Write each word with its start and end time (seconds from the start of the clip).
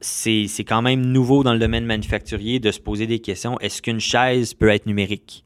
c'est 0.00 0.64
quand 0.66 0.82
même 0.82 1.04
nouveau 1.06 1.42
dans 1.42 1.52
le 1.52 1.58
domaine 1.58 1.86
manufacturier 1.86 2.58
de 2.58 2.70
se 2.70 2.80
poser 2.80 3.06
des 3.06 3.20
questions. 3.20 3.58
Est-ce 3.60 3.82
qu'une 3.82 4.00
chaise 4.00 4.54
peut 4.54 4.68
être 4.68 4.86
numérique? 4.86 5.44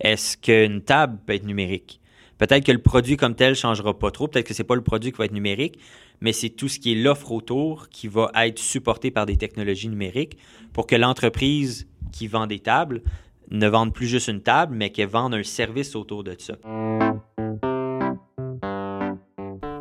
Est-ce 0.00 0.36
qu'une 0.36 0.82
table 0.82 1.18
peut 1.26 1.34
être 1.34 1.46
numérique? 1.46 2.00
Peut-être 2.38 2.64
que 2.64 2.72
le 2.72 2.78
produit 2.78 3.16
comme 3.16 3.34
tel 3.34 3.50
ne 3.50 3.54
changera 3.54 3.98
pas 3.98 4.10
trop, 4.10 4.28
peut-être 4.28 4.46
que 4.46 4.54
ce 4.54 4.62
n'est 4.62 4.66
pas 4.66 4.76
le 4.76 4.82
produit 4.82 5.10
qui 5.10 5.18
va 5.18 5.24
être 5.24 5.32
numérique, 5.32 5.78
mais 6.20 6.32
c'est 6.32 6.50
tout 6.50 6.68
ce 6.68 6.78
qui 6.78 6.92
est 6.92 6.94
l'offre 6.94 7.32
autour 7.32 7.88
qui 7.88 8.06
va 8.06 8.30
être 8.36 8.58
supporté 8.58 9.10
par 9.10 9.26
des 9.26 9.36
technologies 9.36 9.88
numériques 9.88 10.38
pour 10.72 10.86
que 10.86 10.94
l'entreprise 10.94 11.88
qui 12.12 12.28
vend 12.28 12.46
des 12.46 12.60
tables 12.60 13.02
ne 13.50 13.66
vende 13.66 13.92
plus 13.92 14.06
juste 14.06 14.28
une 14.28 14.42
table, 14.42 14.74
mais 14.76 14.90
qu'elle 14.90 15.08
vende 15.08 15.34
un 15.34 15.42
service 15.42 15.96
autour 15.96 16.22
de 16.22 16.36
ça. 16.38 16.54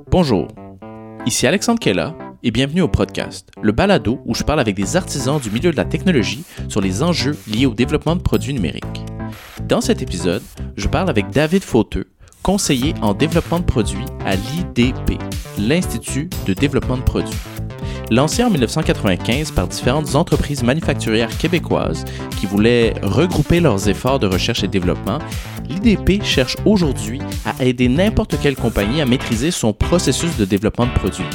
Bonjour, 0.09 0.47
ici 1.25 1.45
Alexandre 1.45 1.79
Kella 1.79 2.26
et 2.43 2.51
bienvenue 2.51 2.81
au 2.81 2.87
podcast, 2.87 3.49
le 3.61 3.71
balado 3.71 4.21
où 4.25 4.35
je 4.35 4.43
parle 4.43 4.59
avec 4.59 4.75
des 4.75 4.95
artisans 4.95 5.39
du 5.39 5.49
milieu 5.49 5.71
de 5.71 5.77
la 5.77 5.85
technologie 5.85 6.43
sur 6.67 6.81
les 6.81 7.01
enjeux 7.01 7.37
liés 7.47 7.65
au 7.65 7.73
développement 7.73 8.15
de 8.15 8.21
produits 8.21 8.53
numériques. 8.53 8.83
Dans 9.67 9.81
cet 9.81 10.01
épisode, 10.01 10.43
je 10.75 10.87
parle 10.87 11.09
avec 11.09 11.29
David 11.31 11.63
Fauteux, 11.63 12.07
conseiller 12.43 12.93
en 13.01 13.13
développement 13.13 13.59
de 13.59 13.65
produits 13.65 14.05
à 14.25 14.35
l'IDP, 14.35 15.19
l'Institut 15.57 16.29
de 16.45 16.53
développement 16.53 16.97
de 16.97 17.03
produits. 17.03 17.37
Lancé 18.09 18.43
en 18.43 18.49
1995 18.49 19.51
par 19.51 19.67
différentes 19.67 20.15
entreprises 20.15 20.63
manufacturières 20.63 21.35
québécoises 21.37 22.05
qui 22.39 22.45
voulaient 22.45 22.93
regrouper 23.01 23.59
leurs 23.59 23.89
efforts 23.89 24.19
de 24.19 24.27
recherche 24.27 24.63
et 24.63 24.69
développement, 24.69 25.19
l'IDP 25.67 26.23
cherche 26.23 26.55
aujourd'hui 26.65 27.19
à 27.45 27.63
aider 27.65 27.89
n'importe 27.89 28.39
quelle 28.39 28.55
compagnie 28.55 29.01
à 29.01 29.05
maîtriser 29.05 29.51
son 29.51 29.73
processus 29.73 30.37
de 30.37 30.45
développement 30.45 30.85
de 30.85 30.93
produits 30.93 31.25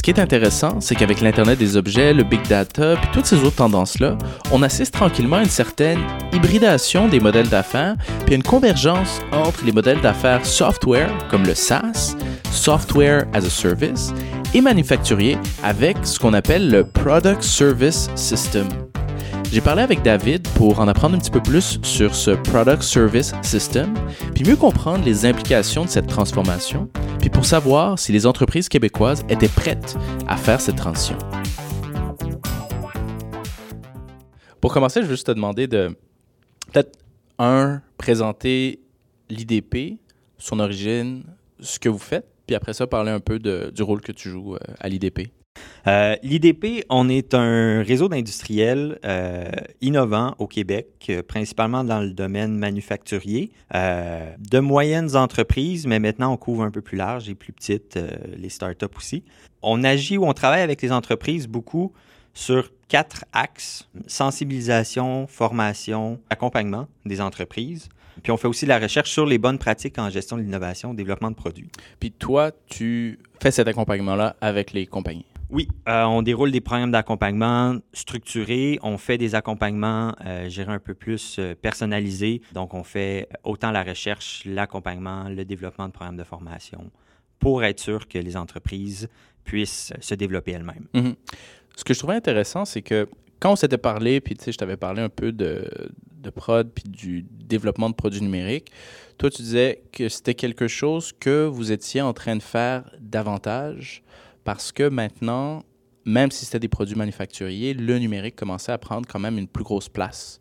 ce 0.00 0.02
qui 0.02 0.12
est 0.12 0.18
intéressant, 0.18 0.80
c'est 0.80 0.94
qu'avec 0.94 1.20
l'Internet 1.20 1.58
des 1.58 1.76
objets, 1.76 2.14
le 2.14 2.22
big 2.22 2.40
data, 2.48 2.96
puis 2.96 3.10
toutes 3.12 3.26
ces 3.26 3.36
autres 3.44 3.56
tendances-là, 3.56 4.16
on 4.50 4.62
assiste 4.62 4.94
tranquillement 4.94 5.36
à 5.36 5.42
une 5.42 5.50
certaine 5.50 5.98
hybridation 6.32 7.06
des 7.06 7.20
modèles 7.20 7.50
d'affaires, 7.50 7.96
puis 8.24 8.34
une 8.34 8.42
convergence 8.42 9.20
entre 9.30 9.62
les 9.62 9.72
modèles 9.72 10.00
d'affaires 10.00 10.46
software, 10.46 11.10
comme 11.28 11.44
le 11.44 11.54
SaaS, 11.54 12.16
Software 12.50 13.26
as 13.34 13.44
a 13.44 13.50
Service, 13.50 14.14
et 14.54 14.62
manufacturier 14.62 15.36
avec 15.62 15.98
ce 16.04 16.18
qu'on 16.18 16.32
appelle 16.32 16.70
le 16.70 16.82
Product 16.82 17.42
Service 17.42 18.08
System. 18.14 18.68
J'ai 19.52 19.60
parlé 19.60 19.82
avec 19.82 20.02
David 20.02 20.46
pour 20.50 20.78
en 20.78 20.86
apprendre 20.86 21.16
un 21.16 21.18
petit 21.18 21.32
peu 21.32 21.42
plus 21.42 21.80
sur 21.82 22.14
ce 22.14 22.30
Product 22.30 22.82
Service 22.82 23.32
System, 23.42 23.92
puis 24.32 24.44
mieux 24.44 24.54
comprendre 24.54 25.04
les 25.04 25.26
implications 25.26 25.84
de 25.84 25.90
cette 25.90 26.06
transformation, 26.06 26.88
puis 27.18 27.30
pour 27.30 27.44
savoir 27.44 27.98
si 27.98 28.12
les 28.12 28.26
entreprises 28.26 28.68
québécoises 28.68 29.24
étaient 29.28 29.48
prêtes 29.48 29.98
à 30.28 30.36
faire 30.36 30.60
cette 30.60 30.76
transition. 30.76 31.18
Pour 34.60 34.72
commencer, 34.72 35.00
je 35.00 35.06
veux 35.06 35.14
juste 35.14 35.26
te 35.26 35.32
demander 35.32 35.66
de 35.66 35.96
peut-être, 36.72 36.96
un, 37.40 37.82
présenter 37.98 38.78
l'IDP, 39.30 39.98
son 40.38 40.60
origine, 40.60 41.24
ce 41.58 41.80
que 41.80 41.88
vous 41.88 41.98
faites, 41.98 42.28
puis 42.46 42.54
après 42.54 42.72
ça, 42.72 42.86
parler 42.86 43.10
un 43.10 43.20
peu 43.20 43.40
du 43.40 43.82
rôle 43.82 44.00
que 44.00 44.12
tu 44.12 44.30
joues 44.30 44.54
euh, 44.54 44.74
à 44.78 44.88
l'IDP. 44.88 45.32
Euh, 45.86 46.16
L'IDP, 46.22 46.84
on 46.88 47.08
est 47.08 47.34
un 47.34 47.82
réseau 47.82 48.08
d'industriels 48.08 48.98
euh, 49.04 49.50
innovants 49.80 50.34
au 50.38 50.46
Québec, 50.46 50.88
euh, 51.08 51.22
principalement 51.22 51.84
dans 51.84 52.00
le 52.00 52.10
domaine 52.10 52.58
manufacturier, 52.58 53.52
de 53.72 54.58
moyennes 54.58 55.16
entreprises, 55.16 55.86
mais 55.86 55.98
maintenant 55.98 56.32
on 56.32 56.36
couvre 56.36 56.62
un 56.62 56.70
peu 56.70 56.80
plus 56.80 56.96
large 56.96 57.28
et 57.28 57.34
plus 57.34 57.52
petites, 57.52 57.98
les 58.36 58.48
startups 58.48 58.86
aussi. 58.96 59.22
On 59.62 59.84
agit 59.84 60.18
ou 60.18 60.26
on 60.26 60.32
travaille 60.32 60.62
avec 60.62 60.82
les 60.82 60.92
entreprises 60.92 61.46
beaucoup 61.46 61.92
sur 62.34 62.70
quatre 62.88 63.24
axes 63.32 63.88
sensibilisation, 64.06 65.26
formation, 65.26 66.18
accompagnement 66.30 66.88
des 67.06 67.20
entreprises. 67.20 67.88
Puis 68.22 68.32
on 68.32 68.36
fait 68.36 68.48
aussi 68.48 68.64
de 68.64 68.70
la 68.70 68.78
recherche 68.78 69.10
sur 69.10 69.26
les 69.26 69.38
bonnes 69.38 69.58
pratiques 69.58 69.98
en 69.98 70.10
gestion 70.10 70.36
de 70.36 70.42
l'innovation, 70.42 70.94
développement 70.94 71.30
de 71.30 71.36
produits. 71.36 71.70
Puis 72.00 72.10
toi, 72.10 72.50
tu 72.68 73.18
fais 73.40 73.50
cet 73.50 73.68
accompagnement-là 73.68 74.36
avec 74.40 74.72
les 74.72 74.86
compagnies. 74.86 75.29
Oui, 75.50 75.66
euh, 75.88 76.04
on 76.04 76.22
déroule 76.22 76.52
des 76.52 76.60
programmes 76.60 76.92
d'accompagnement 76.92 77.76
structurés. 77.92 78.78
On 78.82 78.98
fait 78.98 79.18
des 79.18 79.34
accompagnements, 79.34 80.14
euh, 80.24 80.48
un 80.68 80.78
peu 80.78 80.94
plus 80.94 81.38
euh, 81.38 81.54
personnalisés. 81.60 82.40
Donc, 82.52 82.72
on 82.72 82.84
fait 82.84 83.28
autant 83.42 83.72
la 83.72 83.82
recherche, 83.82 84.42
l'accompagnement, 84.46 85.28
le 85.28 85.44
développement 85.44 85.88
de 85.88 85.92
programmes 85.92 86.16
de 86.16 86.24
formation 86.24 86.90
pour 87.40 87.64
être 87.64 87.80
sûr 87.80 88.06
que 88.06 88.18
les 88.18 88.36
entreprises 88.36 89.08
puissent 89.42 89.92
se 90.00 90.14
développer 90.14 90.52
elles-mêmes. 90.52 90.86
Mhm. 90.94 91.14
Ce 91.74 91.82
que 91.82 91.94
je 91.94 91.98
trouvais 91.98 92.14
intéressant, 92.14 92.64
c'est 92.64 92.82
que 92.82 93.08
quand 93.40 93.52
on 93.52 93.56
s'était 93.56 93.78
parlé, 93.78 94.20
puis 94.20 94.36
tu 94.36 94.44
sais, 94.44 94.52
je 94.52 94.58
t'avais 94.58 94.76
parlé 94.76 95.00
un 95.02 95.08
peu 95.08 95.32
de, 95.32 95.66
de 96.12 96.30
prod 96.30 96.70
puis 96.72 96.84
du 96.84 97.22
développement 97.22 97.88
de 97.88 97.94
produits 97.94 98.20
numériques, 98.20 98.70
toi, 99.18 99.30
tu 99.30 99.42
disais 99.42 99.82
que 99.92 100.08
c'était 100.08 100.34
quelque 100.34 100.68
chose 100.68 101.12
que 101.12 101.46
vous 101.46 101.72
étiez 101.72 102.02
en 102.02 102.12
train 102.12 102.36
de 102.36 102.42
faire 102.42 102.90
davantage 103.00 104.02
parce 104.44 104.72
que 104.72 104.88
maintenant, 104.88 105.62
même 106.04 106.30
si 106.30 106.44
c'était 106.44 106.58
des 106.58 106.68
produits 106.68 106.96
manufacturiers, 106.96 107.74
le 107.74 107.98
numérique 107.98 108.36
commençait 108.36 108.72
à 108.72 108.78
prendre 108.78 109.06
quand 109.08 109.18
même 109.18 109.38
une 109.38 109.48
plus 109.48 109.64
grosse 109.64 109.88
place 109.88 110.40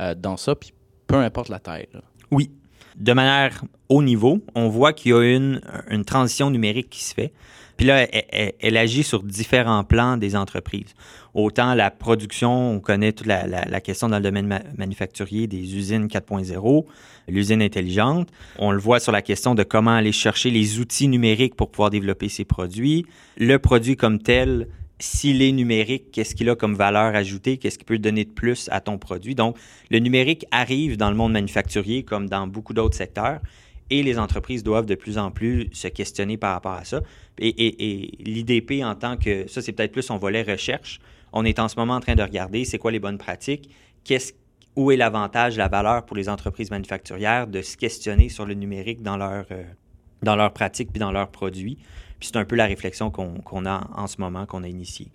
euh, 0.00 0.14
dans 0.14 0.36
ça, 0.36 0.54
puis 0.54 0.72
peu 1.06 1.16
importe 1.16 1.48
la 1.48 1.58
taille. 1.58 1.88
Oui. 2.30 2.50
De 2.96 3.12
manière 3.12 3.64
haut 3.88 4.02
niveau, 4.02 4.40
on 4.54 4.68
voit 4.68 4.92
qu'il 4.92 5.12
y 5.12 5.14
a 5.14 5.22
une, 5.22 5.60
une 5.88 6.04
transition 6.04 6.50
numérique 6.50 6.90
qui 6.90 7.04
se 7.04 7.14
fait. 7.14 7.32
Puis 7.78 7.86
là, 7.86 8.08
elle, 8.10 8.76
agit 8.76 9.04
sur 9.04 9.22
différents 9.22 9.84
plans 9.84 10.16
des 10.16 10.34
entreprises. 10.34 10.96
Autant 11.32 11.74
la 11.74 11.92
production, 11.92 12.72
on 12.72 12.80
connaît 12.80 13.12
toute 13.12 13.28
la, 13.28 13.80
question 13.80 14.08
dans 14.08 14.16
le 14.16 14.22
domaine 14.22 14.60
manufacturier 14.76 15.46
des 15.46 15.76
usines 15.76 16.08
4.0, 16.08 16.84
l'usine 17.28 17.62
intelligente. 17.62 18.30
On 18.58 18.72
le 18.72 18.80
voit 18.80 18.98
sur 18.98 19.12
la 19.12 19.22
question 19.22 19.54
de 19.54 19.62
comment 19.62 19.94
aller 19.94 20.10
chercher 20.10 20.50
les 20.50 20.80
outils 20.80 21.06
numériques 21.06 21.54
pour 21.54 21.70
pouvoir 21.70 21.90
développer 21.90 22.28
ces 22.28 22.44
produits. 22.44 23.06
Le 23.36 23.60
produit 23.60 23.94
comme 23.94 24.18
tel, 24.18 24.66
s'il 24.98 25.40
est 25.40 25.52
numérique, 25.52 26.10
qu'est-ce 26.10 26.34
qu'il 26.34 26.50
a 26.50 26.56
comme 26.56 26.74
valeur 26.74 27.14
ajoutée, 27.14 27.58
qu'est-ce 27.58 27.78
qu'il 27.78 27.86
peut 27.86 28.00
donner 28.00 28.24
de 28.24 28.32
plus 28.32 28.68
à 28.72 28.80
ton 28.80 28.98
produit? 28.98 29.36
Donc, 29.36 29.56
le 29.90 30.00
numérique 30.00 30.46
arrive 30.50 30.96
dans 30.96 31.10
le 31.10 31.16
monde 31.16 31.30
manufacturier 31.30 32.02
comme 32.02 32.28
dans 32.28 32.48
beaucoup 32.48 32.74
d'autres 32.74 32.96
secteurs 32.96 33.38
et 33.90 34.02
les 34.02 34.18
entreprises 34.18 34.62
doivent 34.62 34.86
de 34.86 34.94
plus 34.94 35.18
en 35.18 35.30
plus 35.30 35.68
se 35.72 35.88
questionner 35.88 36.36
par 36.36 36.52
rapport 36.52 36.72
à 36.72 36.84
ça. 36.84 37.00
Et, 37.38 38.10
l'IDP 38.20 38.82
en 38.84 38.94
tant 38.94 39.16
que, 39.16 39.48
ça 39.48 39.62
c'est 39.62 39.72
peut-être 39.72 39.92
plus 39.92 40.02
son 40.02 40.18
volet 40.18 40.42
recherche, 40.42 41.00
on 41.32 41.44
est 41.44 41.58
en 41.58 41.68
ce 41.68 41.76
moment 41.76 41.94
en 41.94 42.00
train 42.00 42.14
de 42.14 42.22
regarder 42.22 42.64
c'est 42.64 42.78
quoi 42.78 42.90
les 42.90 43.00
bonnes 43.00 43.18
pratiques, 43.18 43.70
qu'est-ce, 44.04 44.32
où 44.76 44.90
est 44.90 44.96
l'avantage, 44.96 45.56
la 45.56 45.68
valeur 45.68 46.04
pour 46.04 46.16
les 46.16 46.28
entreprises 46.28 46.70
manufacturières 46.70 47.46
de 47.46 47.62
se 47.62 47.76
questionner 47.76 48.28
sur 48.28 48.46
le 48.46 48.54
numérique 48.54 49.02
dans 49.02 49.16
leur, 49.16 49.44
euh, 49.50 49.64
dans 50.22 50.36
leurs 50.36 50.52
pratiques 50.52 50.90
puis 50.92 51.00
dans 51.00 51.12
leurs 51.12 51.28
produits. 51.28 51.78
Puis 52.18 52.30
c'est 52.32 52.36
un 52.36 52.44
peu 52.44 52.56
la 52.56 52.66
réflexion 52.66 53.10
qu'on, 53.10 53.66
a 53.66 53.88
en 53.94 54.06
ce 54.06 54.20
moment, 54.20 54.46
qu'on 54.46 54.64
a 54.64 54.68
initiée. 54.68 55.08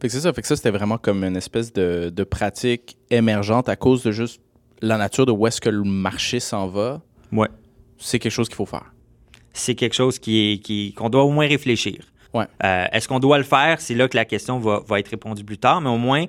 Fait 0.00 0.08
que 0.08 0.12
c'est 0.12 0.20
ça, 0.20 0.32
fait 0.32 0.42
que 0.42 0.48
ça 0.48 0.56
c'était 0.56 0.70
vraiment 0.70 0.98
comme 0.98 1.24
une 1.24 1.36
espèce 1.36 1.72
de, 1.72 2.10
de 2.14 2.24
pratique 2.24 2.96
émergente 3.10 3.68
à 3.68 3.76
cause 3.76 4.02
de 4.02 4.12
juste 4.12 4.40
la 4.82 4.96
nature 4.96 5.26
de 5.26 5.32
où 5.32 5.46
est-ce 5.46 5.60
que 5.60 5.68
le 5.68 5.84
marché 5.84 6.40
s'en 6.40 6.68
va. 6.68 7.02
Ouais 7.32 7.48
c'est 8.00 8.18
quelque 8.18 8.32
chose 8.32 8.48
qu'il 8.48 8.56
faut 8.56 8.66
faire. 8.66 8.92
C'est 9.52 9.74
quelque 9.74 9.94
chose 9.94 10.18
qui 10.18 10.52
est, 10.52 10.58
qui, 10.58 10.92
qu'on 10.94 11.10
doit 11.10 11.24
au 11.24 11.30
moins 11.30 11.46
réfléchir. 11.46 12.04
Ouais. 12.32 12.46
Euh, 12.64 12.86
est-ce 12.92 13.08
qu'on 13.08 13.18
doit 13.18 13.38
le 13.38 13.44
faire? 13.44 13.80
C'est 13.80 13.94
là 13.94 14.08
que 14.08 14.16
la 14.16 14.24
question 14.24 14.58
va, 14.58 14.82
va, 14.86 14.98
être 14.98 15.08
répondue 15.08 15.44
plus 15.44 15.58
tard, 15.58 15.80
mais 15.80 15.90
au 15.90 15.98
moins 15.98 16.24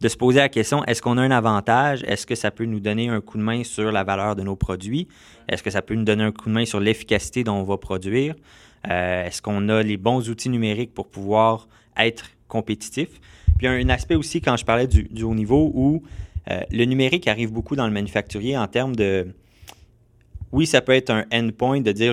de 0.00 0.08
se 0.08 0.16
poser 0.16 0.38
la 0.38 0.48
question, 0.48 0.84
est-ce 0.84 1.02
qu'on 1.02 1.18
a 1.18 1.22
un 1.22 1.30
avantage? 1.30 2.02
Est-ce 2.04 2.26
que 2.26 2.34
ça 2.34 2.50
peut 2.50 2.64
nous 2.64 2.80
donner 2.80 3.08
un 3.08 3.20
coup 3.20 3.36
de 3.36 3.42
main 3.42 3.64
sur 3.64 3.92
la 3.92 4.02
valeur 4.02 4.34
de 4.34 4.42
nos 4.42 4.56
produits? 4.56 5.08
Est-ce 5.48 5.62
que 5.62 5.70
ça 5.70 5.82
peut 5.82 5.94
nous 5.94 6.04
donner 6.04 6.24
un 6.24 6.32
coup 6.32 6.48
de 6.48 6.54
main 6.54 6.64
sur 6.64 6.80
l'efficacité 6.80 7.44
dont 7.44 7.56
on 7.56 7.64
va 7.64 7.76
produire? 7.76 8.34
Euh, 8.88 9.26
est-ce 9.26 9.42
qu'on 9.42 9.68
a 9.68 9.82
les 9.82 9.98
bons 9.98 10.30
outils 10.30 10.48
numériques 10.48 10.94
pour 10.94 11.08
pouvoir 11.08 11.68
être 11.98 12.30
compétitif? 12.48 13.08
Puis 13.58 13.62
il 13.62 13.64
y 13.66 13.68
a 13.68 13.72
un 13.72 13.88
aspect 13.90 14.14
aussi, 14.14 14.40
quand 14.40 14.56
je 14.56 14.64
parlais 14.64 14.86
du, 14.86 15.02
du 15.02 15.22
haut 15.22 15.34
niveau, 15.34 15.70
où 15.74 16.02
euh, 16.50 16.60
le 16.70 16.84
numérique 16.84 17.28
arrive 17.28 17.52
beaucoup 17.52 17.76
dans 17.76 17.86
le 17.86 17.92
manufacturier 17.92 18.56
en 18.56 18.66
termes 18.66 18.96
de 18.96 19.34
oui, 20.52 20.66
ça 20.66 20.80
peut 20.80 20.92
être 20.92 21.10
un 21.10 21.24
endpoint 21.32 21.80
de 21.80 21.92
dire 21.92 22.12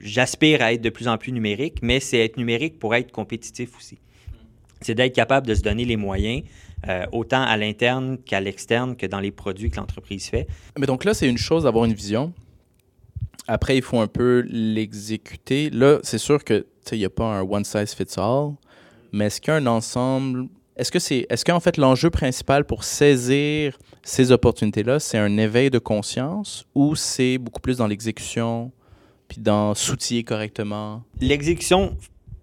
j'aspire 0.00 0.62
à 0.62 0.72
être 0.72 0.80
de 0.80 0.90
plus 0.90 1.08
en 1.08 1.18
plus 1.18 1.32
numérique, 1.32 1.78
mais 1.82 2.00
c'est 2.00 2.18
être 2.18 2.36
numérique 2.36 2.78
pour 2.78 2.94
être 2.94 3.12
compétitif 3.12 3.76
aussi. 3.76 3.98
C'est 4.80 4.94
d'être 4.94 5.14
capable 5.14 5.46
de 5.46 5.54
se 5.54 5.62
donner 5.62 5.84
les 5.84 5.96
moyens, 5.96 6.44
euh, 6.88 7.04
autant 7.12 7.42
à 7.42 7.56
l'interne 7.56 8.18
qu'à 8.18 8.40
l'externe, 8.40 8.96
que 8.96 9.06
dans 9.06 9.20
les 9.20 9.32
produits 9.32 9.70
que 9.70 9.76
l'entreprise 9.76 10.26
fait. 10.28 10.46
Mais 10.78 10.86
donc 10.86 11.04
là, 11.04 11.14
c'est 11.14 11.28
une 11.28 11.38
chose 11.38 11.64
d'avoir 11.64 11.84
une 11.84 11.92
vision. 11.92 12.32
Après, 13.48 13.76
il 13.76 13.82
faut 13.82 13.98
un 13.98 14.06
peu 14.06 14.44
l'exécuter. 14.48 15.70
Là, 15.70 15.98
c'est 16.02 16.18
sûr 16.18 16.44
que 16.44 16.66
il 16.92 16.98
n'y 16.98 17.04
a 17.04 17.10
pas 17.10 17.24
un 17.24 17.42
one 17.42 17.64
size 17.64 17.92
fits 17.92 18.18
all, 18.18 18.52
mais 19.12 19.26
est-ce 19.26 19.42
qu'il 19.42 19.52
y 19.52 19.54
a 19.54 19.56
un 19.56 19.66
ensemble 19.66 20.48
est-ce 20.78 20.92
que 20.92 21.00
c'est, 21.00 21.26
est-ce 21.28 21.60
fait 21.60 21.76
l'enjeu 21.76 22.08
principal 22.08 22.64
pour 22.64 22.84
saisir 22.84 23.76
ces 24.04 24.30
opportunités-là, 24.30 25.00
c'est 25.00 25.18
un 25.18 25.36
éveil 25.36 25.70
de 25.70 25.80
conscience 25.80 26.66
ou 26.74 26.94
c'est 26.94 27.36
beaucoup 27.36 27.60
plus 27.60 27.78
dans 27.78 27.86
l'exécution 27.86 28.70
puis 29.26 29.40
dans 29.40 29.74
s'outiller 29.74 30.22
correctement? 30.22 31.02
L'exécution 31.20 31.96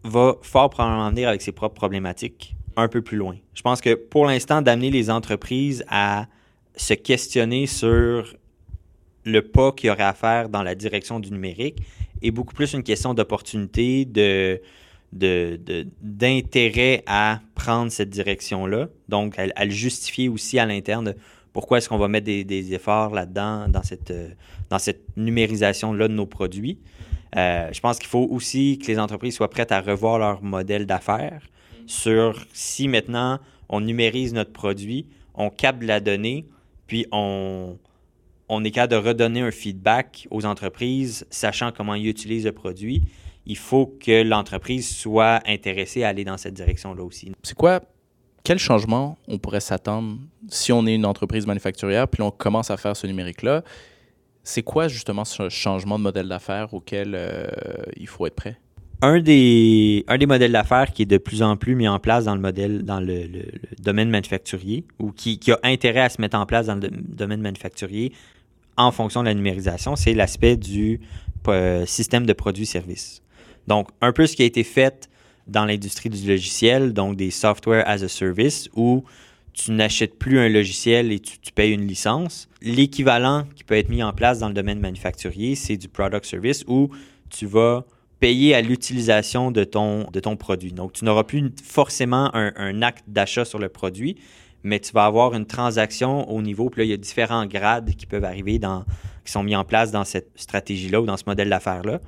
va 0.04 0.36
fort 0.42 0.70
probablement 0.70 1.10
venir 1.10 1.30
avec 1.30 1.42
ses 1.42 1.54
propres 1.54 1.76
problématiques. 1.76 2.56
un 2.78 2.90
peu 2.90 3.02
plus 3.02 3.16
loin. 3.16 3.38
Je 3.54 3.62
pense 3.62 3.80
que 3.80 3.94
pour 3.94 4.26
l'instant, 4.26 4.62
d'amener 4.62 4.92
les 4.92 5.10
entreprises 5.10 5.86
à 5.88 6.28
se 6.76 6.94
questionner 6.94 7.68
sur 7.68 8.36
le 9.24 9.42
pas 9.42 9.72
qu'il 9.72 9.88
y 9.88 9.90
aurait 9.90 10.04
à 10.04 10.14
faire 10.14 10.50
dans 10.50 10.62
la 10.62 10.76
direction 10.76 11.22
du 11.22 11.32
numérique 11.32 11.78
est 12.22 12.32
beaucoup 12.32 12.54
plus 12.54 12.74
une 12.74 12.84
question 12.84 13.14
d'opportunité, 13.14 14.04
de, 14.04 14.60
d'intérêt 15.12 17.04
à 17.08 17.40
prendre 17.56 17.92
cette 17.92 18.10
direction-là. 18.10 18.90
Donc, 19.08 19.38
à, 19.40 19.66
le 19.66 19.72
justifier 19.72 20.30
aussi 20.30 20.60
à 20.60 20.66
l'interne 20.66 21.16
pourquoi 21.54 21.78
est-ce 21.78 21.88
qu'on 21.88 21.98
va 21.98 22.10
mettre 22.10 22.26
des, 22.26 22.74
efforts 22.74 23.14
là-dedans, 23.14 23.70
dans 23.70 23.82
cette, 23.82 24.14
dans 24.70 24.78
cette 24.78 25.16
numérisation-là 25.16 26.10
de 26.10 26.14
nos 26.14 26.26
produits. 26.26 26.80
Euh, 27.38 27.70
je 27.72 27.80
pense 27.80 27.98
qu'il 27.98 28.10
faut 28.10 28.28
aussi 28.30 28.78
que 28.78 28.88
les 28.88 29.00
entreprises 29.00 29.36
soient 29.36 29.50
prêtes 29.50 29.72
à 29.72 29.80
revoir 29.80 30.20
leur 30.20 30.44
modèle 30.44 30.86
d'affaires 30.86 31.44
sur 31.86 32.46
si 32.54 32.90
maintenant 32.90 33.40
on 33.70 33.80
numérise 33.80 34.34
notre 34.34 34.52
produit, 34.52 35.08
on 35.34 35.50
capte 35.50 35.84
la 35.84 36.02
donnée, 36.02 36.46
puis 36.88 37.06
on, 37.12 37.78
on 38.50 38.64
est 38.64 38.72
capable 38.72 38.92
de 38.92 39.08
redonner 39.08 39.42
un 39.42 39.52
feedback 39.52 40.28
aux 40.32 40.46
entreprises, 40.46 41.26
sachant 41.30 41.72
comment 41.72 41.96
ils 41.96 42.08
utilisent 42.08 42.46
le 42.46 42.52
produit. 42.52 43.02
Il 43.46 43.58
faut 43.58 43.86
que 43.86 44.24
l'entreprise 44.24 44.90
soit 44.96 45.40
intéressée 45.46 46.04
à 46.04 46.10
aller 46.10 46.24
dans 46.24 46.38
cette 46.38 46.54
direction-là 46.54 47.04
aussi. 47.04 47.32
C'est 47.44 47.56
quoi, 47.56 47.82
quel 48.44 48.60
changement 48.60 49.18
on 49.28 49.38
pourrait 49.38 49.60
s'attendre 49.60 50.18
si 50.50 50.72
on 50.72 50.86
est 50.86 50.96
une 50.96 51.06
entreprise 51.06 51.48
manufacturière, 51.48 52.08
puis 52.08 52.22
on 52.22 52.32
commence 52.32 52.72
à 52.72 52.78
faire 52.78 52.96
ce 52.96 53.08
numérique-là? 53.08 53.64
C'est 54.44 54.62
quoi 54.62 54.88
justement 54.88 55.26
ce 55.26 55.50
changement 55.50 55.98
de 55.98 56.04
modèle 56.04 56.28
d'affaires 56.28 56.74
auquel 56.74 57.14
euh, 57.16 57.48
il 57.98 58.08
faut 58.08 58.28
être 58.28 58.36
prêt? 58.36 58.60
Un 59.02 59.20
des, 59.20 60.06
un 60.08 60.18
des 60.18 60.28
modèles 60.28 60.52
d'affaires 60.52 60.92
qui 60.94 61.02
est 61.02 61.08
de 61.08 61.18
plus 61.18 61.42
en 61.44 61.58
plus 61.58 61.76
mis 61.76 61.88
en 61.88 62.00
place 62.00 62.26
dans 62.26 62.36
le 62.36 62.42
modèle, 62.42 62.84
dans 62.84 63.00
le, 63.00 63.28
domaine 63.80 64.10
manufacturier, 64.10 64.86
ou 65.00 65.12
qui, 65.12 65.40
qui, 65.40 65.52
a 65.52 65.60
intérêt 65.64 66.02
à 66.02 66.10
se 66.10 66.22
mettre 66.22 66.38
en 66.38 66.46
place 66.46 66.68
dans 66.68 66.76
le 66.76 66.90
domaine 66.90 67.42
manufacturier 67.42 68.14
en 68.78 68.92
fonction 68.92 69.22
de 69.22 69.28
la 69.28 69.34
numérisation, 69.34 69.96
c'est 69.96 70.14
l'aspect 70.14 70.58
du 70.58 71.00
euh, 71.48 71.86
système 71.86 72.26
de 72.26 72.34
produits-services. 72.34 73.22
Donc, 73.68 73.90
un 74.02 74.12
peu 74.12 74.28
ce 74.28 74.36
qui 74.36 74.44
a 74.44 74.46
été 74.46 74.64
fait 74.64 75.10
dans 75.48 75.66
l'industrie 75.66 76.10
du 76.10 76.28
logiciel, 76.28 76.94
donc 76.94 77.16
des 77.16 77.32
software 77.32 77.84
as 77.88 78.04
a 78.04 78.08
service, 78.08 78.70
où 78.76 79.04
tu 79.54 79.72
n'achètes 79.72 80.20
plus 80.20 80.40
un 80.40 80.50
logiciel 80.50 81.12
et 81.12 81.20
tu, 81.20 81.52
payes 81.54 81.72
une 81.72 81.88
licence. 81.88 82.50
L'équivalent 82.62 83.46
qui 83.56 83.64
peut 83.64 83.76
être 83.76 83.90
mis 83.90 84.04
en 84.04 84.12
place 84.12 84.40
dans 84.40 84.50
le 84.50 84.54
domaine 84.54 84.80
manufacturier, 84.80 85.56
c'est 85.56 85.78
du 85.78 85.88
product 85.88 86.26
service 86.26 86.66
où 86.68 86.90
tu 87.30 87.46
vas 87.46 87.86
payer 88.20 88.54
à 88.54 88.62
l'utilisation 88.62 89.52
de 89.52 89.64
ton, 89.64 90.10
de 90.12 90.20
ton 90.20 90.36
produit. 90.36 90.74
Donc, 90.74 90.94
tu 90.94 91.06
n'auras 91.06 91.24
plus 91.24 91.52
forcément 91.64 92.34
un, 92.34 92.82
acte 92.82 93.06
d'achat 93.08 93.46
sur 93.46 93.60
le 93.60 93.70
produit, 93.70 94.18
mais 94.64 94.80
tu 94.80 94.92
vas 94.92 95.06
avoir 95.06 95.34
une 95.34 95.46
transaction 95.46 96.30
au 96.30 96.42
niveau, 96.42 96.70
puis 96.70 96.82
là, 96.82 96.86
il 96.86 96.90
y 96.90 96.94
a 96.94 96.98
différents 96.98 97.46
grades 97.46 97.96
qui 97.96 98.06
peuvent 98.06 98.26
arriver, 98.26 98.60
dans, 98.60 98.84
qui 99.24 99.32
sont 99.32 99.44
mis 99.44 99.56
en 99.56 99.64
place 99.64 99.92
dans 99.92 100.04
cette 100.04 100.32
stratégie-là 100.36 101.02
ou 101.02 101.06
dans 101.06 101.18
ce 101.18 101.24
modèle 101.28 101.50
d'affaires-là. 101.50 102.02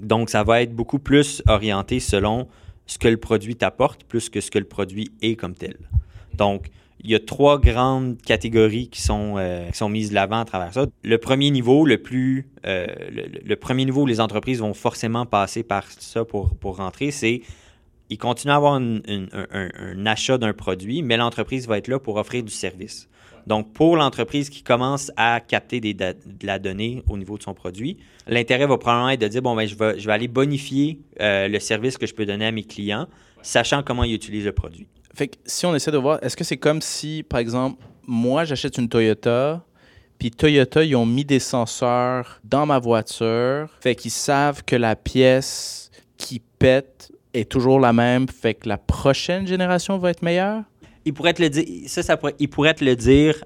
Donc, 0.00 0.30
ça 0.30 0.42
va 0.42 0.62
être 0.62 0.74
beaucoup 0.74 0.98
plus 0.98 1.42
orienté 1.46 2.00
selon 2.00 2.48
ce 2.86 2.98
que 2.98 3.08
le 3.08 3.16
produit 3.16 3.56
t'apporte, 3.56 4.04
plus 4.04 4.28
que 4.28 4.40
ce 4.40 4.50
que 4.50 4.58
le 4.58 4.64
produit 4.64 5.10
est 5.22 5.36
comme 5.36 5.54
tel. 5.54 5.76
Donc, 6.34 6.70
il 7.00 7.10
y 7.10 7.14
a 7.14 7.20
trois 7.20 7.60
grandes 7.60 8.20
catégories 8.22 8.88
qui 8.88 9.00
sont, 9.00 9.36
euh, 9.38 9.70
mises 9.88 10.10
de 10.10 10.14
l'avant 10.14 10.40
à 10.40 10.44
travers 10.44 10.72
ça. 10.74 10.86
Le 11.04 11.18
premier 11.18 11.50
niveau, 11.50 11.86
le 11.86 11.98
plus, 11.98 12.48
euh, 12.66 12.86
le, 13.44 13.54
premier 13.56 13.84
niveau 13.84 14.02
où 14.02 14.06
les 14.06 14.20
entreprises 14.20 14.60
vont 14.60 14.74
forcément 14.74 15.24
passer 15.24 15.62
par 15.62 15.84
ça 15.90 16.24
pour, 16.24 16.56
pour 16.56 16.76
rentrer, 16.76 17.10
c'est 17.10 17.42
ils 18.10 18.18
continuent 18.18 18.52
à 18.52 18.56
avoir 18.56 18.74
un, 18.74 20.06
achat 20.06 20.38
d'un 20.38 20.52
produit, 20.52 21.02
mais 21.02 21.16
l'entreprise 21.16 21.68
va 21.68 21.78
être 21.78 21.88
là 21.88 21.98
pour 21.98 22.16
offrir 22.16 22.42
du 22.42 22.52
service. 22.52 23.08
Donc, 23.48 23.72
pour 23.72 23.96
l'entreprise 23.96 24.50
qui 24.50 24.62
commence 24.62 25.10
à 25.16 25.40
capter 25.40 25.80
de 25.80 26.14
la 26.42 26.58
donnée 26.58 27.02
au 27.08 27.16
niveau 27.16 27.38
de 27.38 27.42
son 27.42 27.54
produit, 27.54 27.96
l'intérêt 28.26 28.66
va 28.66 28.76
probablement 28.76 29.08
être 29.08 29.22
de 29.22 29.28
dire, 29.28 29.40
bon, 29.40 29.56
ben, 29.56 29.66
je, 29.66 29.74
vais, 29.74 29.98
je 29.98 30.06
vais 30.06 30.12
aller 30.12 30.28
bonifier 30.28 31.00
euh, 31.22 31.48
le 31.48 31.58
service 31.58 31.96
que 31.96 32.06
je 32.06 32.14
peux 32.14 32.26
donner 32.26 32.44
à 32.44 32.52
mes 32.52 32.62
clients, 32.62 33.06
sachant 33.40 33.82
comment 33.82 34.04
ils 34.04 34.12
utilisent 34.12 34.44
le 34.44 34.52
produit. 34.52 34.86
Fait 35.14 35.28
que 35.28 35.36
si 35.46 35.64
on 35.64 35.74
essaie 35.74 35.90
de 35.90 35.96
voir, 35.96 36.18
est-ce 36.22 36.36
que 36.36 36.44
c'est 36.44 36.58
comme 36.58 36.82
si, 36.82 37.24
par 37.26 37.40
exemple, 37.40 37.82
moi, 38.06 38.44
j'achète 38.44 38.76
une 38.76 38.90
Toyota, 38.90 39.64
puis 40.18 40.30
Toyota, 40.30 40.84
ils 40.84 40.94
ont 40.94 41.06
mis 41.06 41.24
des 41.24 41.38
senseurs 41.38 42.42
dans 42.44 42.66
ma 42.66 42.78
voiture, 42.78 43.70
fait 43.80 43.94
qu'ils 43.94 44.10
savent 44.10 44.62
que 44.62 44.76
la 44.76 44.94
pièce 44.94 45.90
qui 46.18 46.42
pète 46.58 47.10
est 47.32 47.50
toujours 47.50 47.80
la 47.80 47.94
même, 47.94 48.28
fait 48.28 48.52
que 48.52 48.68
la 48.68 48.76
prochaine 48.76 49.46
génération 49.46 49.96
va 49.96 50.10
être 50.10 50.22
meilleure? 50.22 50.64
Il 51.04 51.14
pourrait 51.14 51.34
te 51.34 51.42
le 51.42 51.50
dire, 51.50 51.64
ça, 51.86 52.02
ça 52.02 52.16
pourrait, 52.16 52.34
il 52.38 52.48
pourrait 52.48 52.74
te 52.74 52.84
le 52.84 52.96
dire 52.96 53.44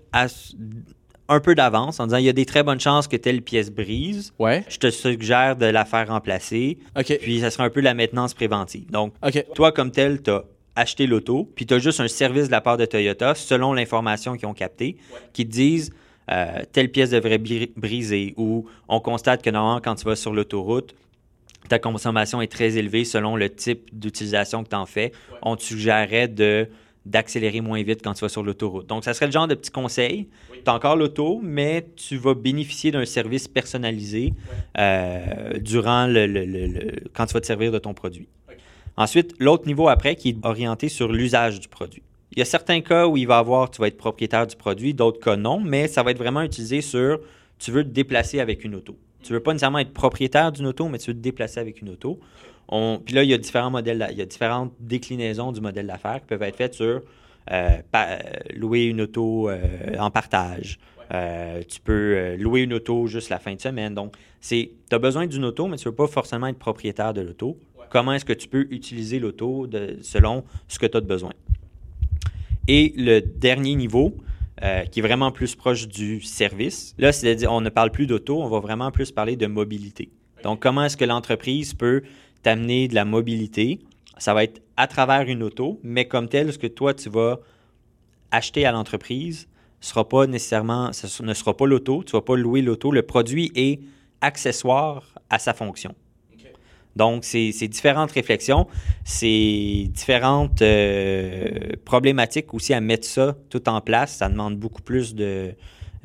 un 1.29 1.41
peu 1.41 1.55
d'avance 1.55 2.01
en 2.01 2.07
disant 2.07 2.19
il 2.19 2.25
y 2.25 2.29
a 2.29 2.33
des 2.33 2.47
très 2.47 2.63
bonnes 2.63 2.81
chances 2.81 3.09
que 3.09 3.17
telle 3.17 3.43
pièce 3.43 3.71
brise. 3.71 4.33
Ouais. 4.39 4.65
Je 4.69 4.79
te 4.79 4.91
suggère 4.91 5.57
de 5.57 5.67
la 5.67 5.85
faire 5.85 6.09
remplacer. 6.09 6.79
OK. 6.99 7.19
Puis 7.21 7.41
ça 7.41 7.51
sera 7.51 7.65
un 7.65 7.71
peu 7.71 7.81
la 7.81 7.95
maintenance 7.95 8.35
préventive. 8.35 8.91
Donc, 8.91 9.15
toi, 9.55 9.73
comme 9.73 9.91
tel, 9.91 10.23
tu 10.23 10.31
as 10.31 10.45
acheter 10.75 11.07
l'auto, 11.07 11.51
puis 11.55 11.67
tu 11.67 11.75
as 11.75 11.79
juste 11.79 12.01
un 12.01 12.09
service 12.09 12.47
de 12.47 12.51
la 12.51 12.61
part 12.61 12.77
de 12.77 12.85
Toyota, 12.85 13.35
selon 13.35 13.73
l'information 13.73 14.37
qu'ils 14.37 14.49
ont 14.49 14.55
captée, 14.55 14.97
qui 15.33 15.47
te 15.47 15.51
disent 15.51 15.93
euh, 16.31 16.63
telle 16.73 16.91
pièce 16.91 17.11
devrait 17.11 17.39
briser, 17.39 18.35
ou 18.37 18.67
on 18.89 19.01
constate 19.01 19.43
que 19.43 19.51
normalement, 19.51 19.81
quand 19.81 19.97
tu 19.97 20.05
vas 20.05 20.17
sur 20.17 20.33
l'autoroute, 20.33 20.95
ta 21.69 21.79
consommation 21.79 22.41
est 22.43 22.51
très 22.51 22.77
élevée 22.77 23.05
selon 23.05 23.37
le 23.37 23.51
type 23.51 23.89
d'utilisation 23.93 24.65
que 24.65 24.71
tu 24.71 24.77
en 24.77 24.87
fais. 24.87 25.13
On 25.43 25.57
te 25.57 25.63
suggérerait 25.63 26.29
de 26.29 26.69
d'accélérer 27.05 27.61
moins 27.61 27.83
vite 27.83 28.01
quand 28.03 28.15
tu 28.15 28.21
vas 28.21 28.29
sur 28.29 28.43
l'autoroute. 28.43 28.87
Donc, 28.87 29.05
ça 29.05 29.15
serait 29.15 29.27
le 29.27 29.33
genre 29.33 29.49
de 29.49 29.55
petit 29.55 29.71
conseil. 29.71 30.29
Tu 30.53 30.71
as 30.71 30.75
encore 30.75 30.97
l'auto, 30.97 31.41
mais 31.43 31.87
tu 31.97 32.17
vas 32.17 32.35
bénéficier 32.35 32.91
d'un 32.91 33.05
service 33.05 33.49
personnalisé 33.49 34.33
euh, 34.79 35.59
durant 35.59 36.07
le, 36.07 37.09
quand 37.13 37.27
tu 37.27 37.35
vas 37.35 37.41
te 37.41 37.47
servir 37.47 37.73
de 37.73 37.79
ton 37.79 37.95
produit. 37.95 38.29
Ensuite, 38.97 39.35
l'autre 39.39 39.67
niveau 39.67 39.89
après 39.89 40.17
qui 40.17 40.31
est 40.31 40.37
orienté 40.45 40.89
sur 40.89 41.13
l'usage 41.13 41.59
du 41.59 41.69
produit. 41.69 42.03
Il 42.33 42.39
y 42.39 42.43
a 42.43 42.47
certains 42.47 42.81
cas 42.81 43.07
où 43.07 43.17
il 43.17 43.27
va 43.27 43.39
avoir, 43.39 43.71
tu 43.71 43.81
vas 43.81 43.89
être 43.89 43.97
propriétaire 43.97 44.47
du 44.47 44.57
produit, 44.57 44.95
d'autres 44.95 45.21
cas 45.21 45.37
non, 45.37 45.61
mais 45.61 45.89
ça 45.89 46.03
va 46.03 46.13
être 46.13 46.19
vraiment 46.19 46.43
utilisé 46.43 46.81
sur 46.81 47.21
tu 47.59 47.71
veux 47.71 47.85
te 47.85 47.91
déplacer 47.91 48.41
avec 48.41 48.65
une 48.65 48.75
auto. 48.75 48.97
Tu 49.23 49.33
ne 49.33 49.39
veux 49.39 49.43
pas 49.43 49.53
nécessairement 49.53 49.79
être 49.79 49.93
propriétaire 49.93 50.51
d'une 50.51 50.67
auto, 50.67 50.89
mais 50.89 50.99
tu 50.99 51.11
veux 51.11 51.17
te 51.17 51.23
déplacer 51.23 51.61
avec 51.61 51.81
une 51.81 51.91
auto. 51.91 52.19
Puis 52.69 53.15
là, 53.15 53.23
il 53.23 53.31
y 53.31 53.35
a 53.35 53.39
différents 53.39 53.71
modèles, 53.71 54.07
il 54.11 54.19
y 54.19 54.23
a 54.23 54.27
différentes 54.27 54.73
déclinaisons 54.81 55.53
du 55.53 55.61
modèle 55.61 55.87
d'affaires 55.87 56.21
qui 56.21 56.27
peuvent 56.27 56.43
être 56.43 56.57
faites 56.57 56.75
sur 56.75 57.03
euh, 57.51 57.77
louer 58.55 58.85
une 58.85 59.03
auto 59.03 59.51
euh, 59.51 59.59
en 59.99 60.11
partage. 60.11 60.79
Euh, 61.13 61.61
tu 61.69 61.81
peux 61.81 62.37
louer 62.37 62.63
une 62.63 62.73
auto 62.73 63.07
juste 63.07 63.29
la 63.29 63.39
fin 63.39 63.55
de 63.55 63.61
semaine. 63.61 63.95
Donc, 63.95 64.17
tu 64.41 64.71
as 64.91 64.99
besoin 64.99 65.27
d'une 65.27 65.45
auto, 65.45 65.67
mais 65.67 65.77
tu 65.77 65.87
ne 65.87 65.91
veux 65.91 65.97
pas 65.97 66.07
forcément 66.07 66.47
être 66.47 66.59
propriétaire 66.59 67.13
de 67.13 67.21
l'auto 67.21 67.59
comment 67.93 68.15
est-ce 68.15 68.25
que 68.25 68.33
tu 68.33 68.49
peux 68.49 68.67
utiliser 68.71 69.19
l'auto 69.19 69.69
selon 70.01 70.45
ce 70.67 70.79
que 70.79 70.87
tu 70.87 70.97
as 70.97 71.01
de 71.01 71.07
besoin? 71.07 71.33
Et 72.67 72.95
le 72.97 73.21
dernier 73.21 73.75
niveau, 73.75 74.17
euh, 74.63 74.85
qui 74.87 75.01
est 75.01 75.03
vraiment 75.03 75.31
plus 75.31 75.55
proche 75.55 75.89
du 75.89 76.21
service, 76.23 76.95
là, 76.97 77.13
c'est-à-dire 77.13 77.53
on 77.53 77.61
ne 77.61 77.69
parle 77.69 77.91
plus 77.91 78.07
d'auto, 78.07 78.43
on 78.43 78.49
va 78.49 78.61
vraiment 78.61 78.91
plus 78.91 79.11
parler 79.11 79.37
de 79.37 79.47
mobilité. 79.47 80.11
Donc, 80.43 80.61
comment 80.61 80.85
est-ce 80.85 80.97
que 80.97 81.05
l'entreprise 81.05 81.75
peut 81.75 82.03
t'amener 82.43 82.89
de 82.89 82.95
la 82.95 83.05
mobilité? 83.05 83.81
Ça 84.19 84.35
va 84.35 84.45
être 84.45 84.61
à 84.77 84.87
travers 84.87 85.23
une 85.29 85.43
auto, 85.43 85.81
mais 85.83 86.07
comme 86.07 86.29
tel, 86.29 86.53
ce 86.53 86.59
que 86.59 86.67
toi, 86.67 86.95
tu 86.95 87.09
vas 87.09 87.41
acheter 88.31 88.65
à 88.67 88.73
l'entreprise 88.73 89.49
sera 89.81 90.09
pas 90.09 90.27
nécessairement, 90.27 90.93
ce 90.93 91.23
ne 91.23 91.35
sera 91.35 91.57
pas 91.57 91.67
l'auto, 91.67 92.05
tu 92.05 92.15
ne 92.15 92.21
vas 92.21 92.25
pas 92.25 92.37
louer 92.37 92.63
l'auto. 92.63 92.93
Le 92.93 93.03
produit 93.03 93.51
est 93.55 93.81
accessoire 94.21 95.15
à 95.29 95.39
sa 95.39 95.55
fonction. 95.55 95.95
Donc, 96.95 97.25
c'est 97.25 97.69
différentes 97.69 98.13
réflexions, 98.13 98.67
c'est 99.03 99.87
différentes 99.89 100.61
euh, 100.61 101.71
problématiques 101.87 102.53
aussi 102.53 102.75
à 102.75 102.81
mettre 102.83 103.07
ça 103.07 103.35
tout 103.49 103.67
en 103.69 103.81
place. 103.81 104.17
Ça 104.17 104.29
demande 104.29 104.59
beaucoup 104.59 104.83
plus 104.83 105.15
de, 105.15 105.55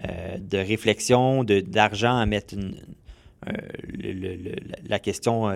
euh, 0.08 0.38
de 0.38 0.58
réflexion, 0.58 1.44
d'argent 1.44 2.18
à 2.18 2.26
mettre 2.26 2.56
euh, 2.56 3.52
la 4.88 5.00
question 5.00 5.52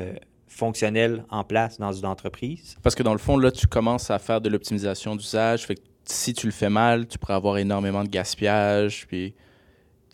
fonctionnelle 0.51 1.25
en 1.29 1.43
place 1.43 1.79
dans 1.79 1.93
une 1.93 2.05
entreprise? 2.05 2.75
Parce 2.83 2.95
que 2.95 3.03
dans 3.03 3.13
le 3.13 3.19
fond, 3.19 3.37
là, 3.37 3.51
tu 3.51 3.67
commences 3.67 4.11
à 4.11 4.19
faire 4.19 4.41
de 4.41 4.49
l'optimisation 4.49 5.15
d'usage. 5.15 5.65
Fait 5.65 5.75
que 5.75 5.81
si 6.05 6.33
tu 6.33 6.45
le 6.45 6.51
fais 6.51 6.69
mal, 6.69 7.07
tu 7.07 7.17
pourrais 7.17 7.35
avoir 7.35 7.57
énormément 7.57 8.03
de 8.03 8.09
gaspillage. 8.09 9.07
Puis, 9.07 9.33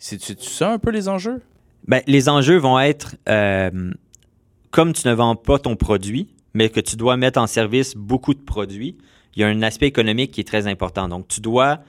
tu, 0.00 0.18
tu 0.18 0.34
ça 0.40 0.72
un 0.72 0.78
peu 0.78 0.90
les 0.90 1.08
enjeux? 1.08 1.42
Bien, 1.86 2.00
les 2.06 2.28
enjeux 2.28 2.56
vont 2.56 2.78
être 2.78 3.16
comme 4.70 4.92
tu 4.92 5.08
ne 5.08 5.12
vends 5.12 5.36
pas 5.36 5.58
ton 5.58 5.76
produit, 5.76 6.28
mais 6.54 6.68
que 6.68 6.80
tu 6.80 6.96
dois 6.96 7.16
mettre 7.16 7.40
en 7.40 7.46
service 7.46 7.96
beaucoup 7.96 8.34
de 8.34 8.40
produits, 8.40 8.96
il 9.34 9.42
y 9.42 9.44
a 9.44 9.48
un 9.48 9.62
aspect 9.62 9.86
économique 9.86 10.32
qui 10.32 10.40
est 10.40 10.48
très 10.48 10.66
important. 10.66 11.08
Donc, 11.08 11.28
tu 11.28 11.40
dois 11.40 11.80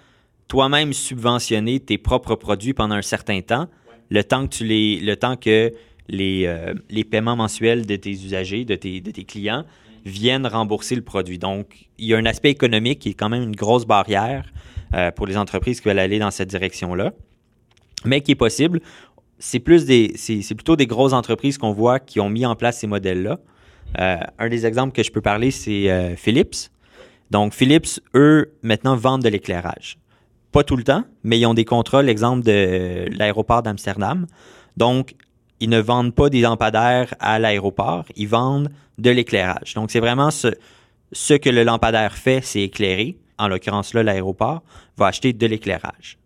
toi-même 0.48 0.94
subventionner 0.94 1.80
tes 1.80 1.98
propres 1.98 2.36
produits 2.36 2.74
pendant 2.74 2.96
un 2.96 3.02
certain 3.02 3.42
temps, 3.42 3.68
le 4.10 4.24
temps 4.24 4.48
que 4.48 4.56
tu 4.56 4.66
les, 4.66 5.00
le 5.00 5.16
temps 5.16 5.36
que 5.36 5.72
les, 6.10 6.46
euh, 6.46 6.74
les 6.90 7.04
paiements 7.04 7.36
mensuels 7.36 7.86
de 7.86 7.96
tes 7.96 8.12
usagers, 8.12 8.66
de 8.66 8.76
tes, 8.76 9.24
clients, 9.24 9.64
viennent 10.06 10.48
rembourser 10.48 10.96
le 10.96 11.04
produit. 11.04 11.38
Donc, 11.38 11.88
il 11.98 12.08
y 12.08 12.14
a 12.14 12.18
un 12.18 12.26
aspect 12.26 12.50
économique 12.50 13.00
qui 13.00 13.10
est 13.10 13.14
quand 13.14 13.30
même 13.30 13.44
une 13.44 13.56
grosse 13.56 13.86
barrière 13.86 14.52
euh, 14.94 15.12
pour 15.12 15.28
les 15.28 15.38
entreprises 15.38 15.80
qui 15.80 15.88
veulent 15.88 16.00
aller 16.00 16.20
dans 16.20 16.32
cette 16.32 16.50
direction-là, 16.50 17.14
mais 18.06 18.22
qui 18.22 18.32
est 18.32 18.36
possible. 18.36 18.82
C'est 19.38 19.60
plutôt 19.60 20.76
des 20.76 20.88
grosses 20.88 21.14
entreprises 21.14 21.58
qu'on 21.58 21.72
voit 21.72 22.00
qui 22.00 22.20
ont 22.20 22.30
mis 22.30 22.46
en 22.46 22.56
place 22.56 22.80
ces 22.80 22.88
modèles-là. 22.88 23.40
Euh, 24.00 24.18
un 24.38 24.50
des 24.50 24.66
exemples 24.66 24.94
que 24.94 25.04
je 25.04 25.12
peux 25.12 25.22
parler, 25.22 25.52
c'est 25.52 26.16
Philips. 26.18 26.70
Donc, 27.32 27.54
Philips, 27.54 28.02
eux, 28.16 28.52
maintenant, 28.64 28.96
vendent 28.96 29.24
de 29.24 29.30
l'éclairage. 29.30 29.98
Pas 30.52 30.64
tout 30.64 30.76
le 30.76 30.84
temps, 30.84 31.04
mais 31.24 31.40
ils 31.40 31.46
ont 31.46 31.54
des 31.54 31.64
contrats, 31.64 32.02
l'exemple 32.02 32.44
de 32.44 33.06
l'aéroport 33.16 33.62
d'Amsterdam. 33.62 34.26
Donc, 34.76 35.14
ils 35.60 35.70
ne 35.70 35.80
vendent 35.80 36.14
pas 36.14 36.30
des 36.30 36.42
lampadaires 36.42 37.14
à 37.20 37.40
l'aéroport, 37.40 38.06
ils 38.16 38.28
vendent 38.28 38.70
de 38.98 39.10
l'éclairage. 39.10 39.74
Donc, 39.74 39.92
c'est 39.92 40.00
vraiment 40.00 40.32
ce, 40.32 41.34
que 41.34 41.50
le 41.50 41.64
lampadaire 41.64 42.16
fait, 42.16 42.42
c'est 42.44 42.62
éclairer. 42.62 43.18
En 43.38 43.48
l'occurrence, 43.48 43.94
là, 43.94 44.04
l'aéroport 44.04 44.64
va 44.98 45.08
acheter 45.08 45.34
de 45.34 45.46
l'éclairage. 45.46 46.18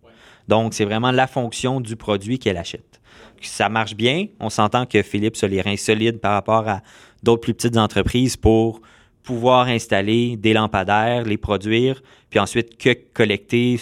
Donc, 0.47 0.73
c'est 0.73 0.85
vraiment 0.85 1.11
la 1.11 1.27
fonction 1.27 1.79
du 1.79 1.95
produit 1.95 2.39
qu'elle 2.39 2.57
achète. 2.57 2.99
Ça 3.41 3.69
marche 3.69 3.95
bien. 3.95 4.27
On 4.39 4.49
s'entend 4.49 4.85
que 4.85 5.01
Philips 5.01 5.43
a 5.43 5.47
les 5.47 5.61
reins 5.61 5.77
solides 5.77 6.19
par 6.19 6.33
rapport 6.33 6.67
à 6.67 6.81
d'autres 7.23 7.41
plus 7.41 7.53
petites 7.53 7.77
entreprises 7.77 8.37
pour 8.37 8.81
pouvoir 9.21 9.67
installer 9.67 10.37
des 10.37 10.53
lampadaires, 10.53 11.23
les 11.23 11.37
produire, 11.37 12.01
puis 12.29 12.39
ensuite 12.39 12.77
collecter 13.13 13.79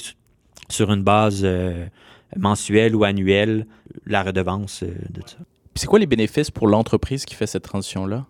sur 0.69 0.91
une 0.91 1.03
base 1.03 1.41
euh, 1.43 1.87
mensuelle 2.37 2.95
ou 2.95 3.03
annuelle 3.03 3.67
la 4.05 4.23
redevance 4.23 4.83
euh, 4.83 4.93
de 5.09 5.21
ça. 5.25 5.37
C'est 5.75 5.87
quoi 5.87 5.99
les 5.99 6.05
bénéfices 6.05 6.51
pour 6.51 6.67
l'entreprise 6.67 7.25
qui 7.25 7.35
fait 7.35 7.47
cette 7.47 7.63
transition-là? 7.63 8.25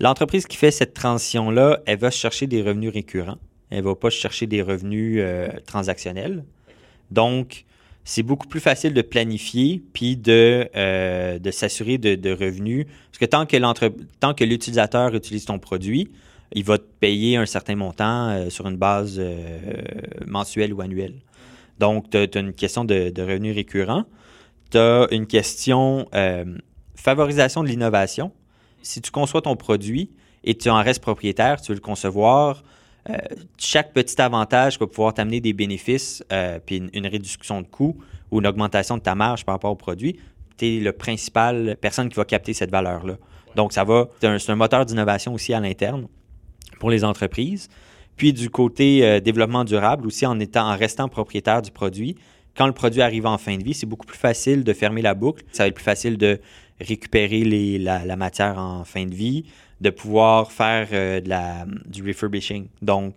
L'entreprise 0.00 0.46
qui 0.46 0.56
fait 0.56 0.70
cette 0.70 0.94
transition-là, 0.94 1.80
elle 1.86 1.98
va 1.98 2.10
chercher 2.10 2.46
des 2.46 2.62
revenus 2.62 2.92
récurrents. 2.92 3.38
Elle 3.70 3.78
ne 3.78 3.84
va 3.84 3.94
pas 3.94 4.10
chercher 4.10 4.46
des 4.46 4.60
revenus 4.60 5.18
euh, 5.20 5.48
transactionnels. 5.66 6.44
Donc, 7.10 7.64
c'est 8.02 8.22
beaucoup 8.22 8.48
plus 8.48 8.60
facile 8.60 8.92
de 8.92 9.02
planifier 9.02 9.82
puis 9.92 10.16
de, 10.16 10.68
de 11.38 11.50
s'assurer 11.50 11.96
de, 11.96 12.30
revenus. 12.32 12.86
Parce 13.10 13.18
que 13.18 13.24
tant 13.24 13.46
que, 13.46 13.88
tant 14.20 14.34
que 14.34 14.44
l'utilisateur 14.44 15.14
utilise 15.14 15.46
ton 15.46 15.58
produit, 15.58 16.10
il 16.52 16.64
va 16.64 16.76
te 16.76 16.84
payer 17.00 17.36
un 17.36 17.46
certain 17.46 17.76
montant 17.76 18.50
sur 18.50 18.66
une 18.66 18.76
base 18.76 19.22
mensuelle 20.26 20.74
ou 20.74 20.82
annuelle. 20.82 21.14
Donc, 21.78 22.10
tu 22.10 22.16
as, 22.16 22.38
une 22.38 22.52
question 22.52 22.84
de, 22.84 23.12
revenus 23.20 23.54
récurrents. 23.54 24.04
Tu 24.70 24.78
as 24.78 25.06
une 25.10 25.26
question 25.26 26.08
euh, 26.14 26.44
favorisation 26.94 27.62
de 27.62 27.68
l'innovation. 27.68 28.32
Si 28.82 29.00
tu 29.00 29.10
conçois 29.10 29.42
ton 29.42 29.56
produit 29.56 30.10
et 30.44 30.54
tu 30.54 30.70
en 30.70 30.82
restes 30.82 31.02
propriétaire, 31.02 31.60
tu 31.60 31.72
veux 31.72 31.76
le 31.76 31.80
concevoir, 31.80 32.62
euh, 33.10 33.16
chaque 33.58 33.92
petit 33.92 34.20
avantage 34.20 34.78
va 34.78 34.86
pouvoir 34.86 35.12
t'amener 35.12 35.40
des 35.40 35.52
bénéfices, 35.52 36.24
euh, 36.32 36.58
puis 36.64 36.82
une, 36.92 37.06
réduction 37.06 37.60
de 37.60 37.66
coût 37.66 37.96
ou 38.30 38.40
une 38.40 38.46
augmentation 38.46 38.96
de 38.96 39.02
ta 39.02 39.14
marge 39.14 39.44
par 39.44 39.54
rapport 39.54 39.70
au 39.70 39.76
produit. 39.76 40.18
Tu 40.56 40.66
es 40.66 40.80
le 40.80 40.92
principal 40.92 41.76
personne 41.80 42.08
qui 42.08 42.16
va 42.16 42.24
capter 42.24 42.52
cette 42.52 42.70
valeur-là. 42.70 43.16
Donc, 43.56 43.72
ça 43.72 43.84
va, 43.84 44.08
c'est 44.20 44.50
un 44.50 44.56
moteur 44.56 44.86
d'innovation 44.86 45.34
aussi 45.34 45.52
à 45.52 45.60
l'interne 45.60 46.08
pour 46.80 46.90
les 46.90 47.04
entreprises. 47.04 47.68
Puis 48.16 48.32
du 48.32 48.50
côté 48.50 49.04
euh, 49.04 49.20
développement 49.20 49.64
durable, 49.64 50.06
aussi 50.06 50.26
en, 50.26 50.38
étant, 50.40 50.70
en 50.70 50.76
restant 50.76 51.08
propriétaire 51.08 51.62
du 51.62 51.70
produit, 51.70 52.16
quand 52.56 52.66
le 52.66 52.72
produit 52.72 53.02
arrive 53.02 53.26
en 53.26 53.38
fin 53.38 53.56
de 53.56 53.64
vie, 53.64 53.74
c'est 53.74 53.86
beaucoup 53.86 54.06
plus 54.06 54.18
facile 54.18 54.62
de 54.62 54.72
fermer 54.72 55.02
la 55.02 55.14
boucle. 55.14 55.44
Ça 55.52 55.64
va 55.64 55.68
être 55.68 55.74
plus 55.74 55.84
facile 55.84 56.16
de 56.16 56.40
récupérer 56.80 57.44
la, 57.78 58.16
matière 58.16 58.58
en 58.58 58.84
fin 58.84 59.06
de 59.06 59.14
vie, 59.14 59.44
de 59.80 59.90
pouvoir 59.90 60.52
faire 60.52 60.88
euh, 60.92 61.20
du 61.86 62.06
refurbishing. 62.06 62.68
Donc, 62.82 63.14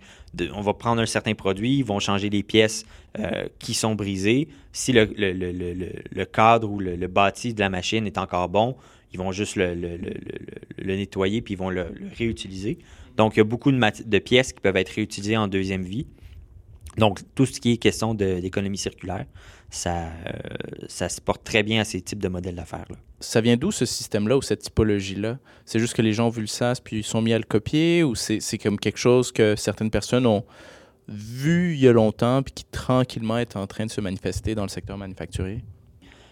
on 0.54 0.62
va 0.62 0.74
prendre 0.74 1.02
un 1.02 1.06
certain 1.06 1.34
produit, 1.34 1.78
ils 1.78 1.86
vont 1.86 2.00
changer 2.00 2.30
les 2.30 2.44
pièces 2.44 2.86
euh, 3.20 3.48
qui 3.60 3.74
sont 3.74 3.96
brisées. 3.96 4.48
Si 4.72 4.92
le 4.92 6.24
cadre 6.26 6.70
ou 6.70 6.80
le, 6.80 7.08
bâti 7.08 7.54
de 7.54 7.60
la 7.60 7.70
machine 7.70 8.06
est 8.06 8.18
encore 8.18 8.50
bon, 8.50 8.76
ils 9.14 9.20
vont 9.20 9.32
juste 9.32 9.56
le, 9.56 10.00
nettoyer 10.84 11.42
puis 11.42 11.54
ils 11.54 11.58
vont 11.58 11.70
le, 11.70 11.88
réutiliser. 12.18 12.80
Donc, 13.16 13.36
il 13.36 13.40
y 13.40 13.42
a 13.42 13.46
beaucoup 13.46 13.72
de, 13.72 14.20
pièces 14.20 14.54
qui 14.54 14.62
peuvent 14.62 14.78
être 14.78 14.90
réutilisées 14.90 15.38
en 15.38 15.48
deuxième 15.48 15.84
vie. 15.84 16.08
Donc, 16.98 17.20
tout 17.36 17.46
ce 17.46 17.60
qui 17.60 17.74
est 17.74 17.78
question 17.78 18.14
d'économie 18.14 18.78
circulaire, 18.78 19.26
ça, 19.70 20.06
euh, 20.06 20.32
ça 20.88 21.10
se 21.10 21.22
porte 21.22 21.44
très 21.44 21.62
bien 21.62 21.82
à 21.82 21.84
ces 21.84 22.02
types 22.02 22.22
de 22.22 22.28
modèles 22.28 22.56
d'affaires-là. 22.56 22.96
Ça 23.20 23.42
vient 23.42 23.58
d'où 23.58 23.72
ce 23.72 23.86
système-là 23.86 24.38
ou 24.38 24.42
cette 24.42 24.62
typologie-là? 24.62 25.40
C'est 25.66 25.80
juste 25.80 25.94
que 25.94 26.02
les 26.02 26.14
gens 26.14 26.28
ont 26.28 26.32
vu 26.32 26.42
le 26.42 26.48
SaaS 26.48 26.80
puis 26.84 27.00
ils 27.00 27.04
sont 27.04 27.22
mis 27.22 27.34
à 27.34 27.38
le 27.38 27.44
copier 27.44 28.04
ou 28.04 28.16
c'est 28.16 28.58
comme 28.58 28.80
quelque 28.80 29.00
chose 29.00 29.32
que 29.32 29.56
certaines 29.56 29.92
personnes 29.92 30.26
ont 30.26 30.46
vu 31.08 31.74
il 31.74 31.80
y 31.80 31.88
a 31.88 31.94
longtemps 31.94 32.44
puis 32.44 32.54
qui 32.54 32.66
tranquillement 32.66 33.38
est 33.38 33.56
en 33.56 33.68
train 33.68 33.86
de 33.86 33.92
se 33.92 34.02
manifester 34.02 34.56
dans 34.56 34.64
le 34.64 34.70
secteur 34.70 34.98
manufacturier? 34.98 35.64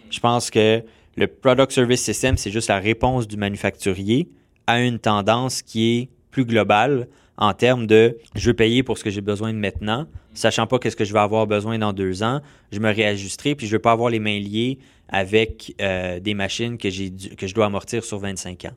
Je 0.10 0.20
pense 0.20 0.50
que 0.50 0.84
le 1.16 1.28
Product 1.28 1.72
Service 1.72 2.04
System, 2.04 2.38
c'est 2.38 2.52
juste 2.52 2.70
la 2.70 2.80
réponse 2.80 3.28
du 3.28 3.38
manufacturier 3.38 4.30
à 4.68 4.82
une 4.82 5.00
tendance 5.00 5.62
qui 5.62 5.98
est 5.98 6.10
plus 6.32 6.46
global 6.46 7.08
en 7.38 7.54
termes 7.54 7.88
de 7.88 8.18
je 8.36 8.50
veux 8.50 8.54
payer 8.54 8.84
pour 8.84 8.98
ce 8.98 9.04
que 9.04 9.10
j'ai 9.10 9.22
besoin 9.22 9.54
de 9.54 9.58
maintenant, 9.58 10.08
sachant 10.34 10.68
pas 10.68 10.80
qu'est-ce 10.80 10.96
que 10.96 11.06
je 11.06 11.14
vais 11.14 11.20
avoir 11.20 11.48
besoin 11.48 11.78
dans 11.78 11.94
deux 11.94 12.24
ans, 12.24 12.42
je 12.72 12.80
me 12.80 12.92
réajusterai, 12.92 13.56
puis 13.56 13.68
je 13.68 13.72
veux 13.74 13.82
pas 13.82 13.92
avoir 13.92 14.10
les 14.10 14.20
mains 14.20 14.40
liées 14.40 14.80
avec 15.10 15.74
euh, 15.82 16.20
des 16.20 16.34
machines 16.34 16.78
que, 16.78 16.90
j'ai 16.90 17.12
que 17.12 17.48
je 17.48 17.54
dois 17.54 17.66
amortir 17.66 18.04
sur 18.04 18.20
25 18.20 18.66
ans. 18.66 18.74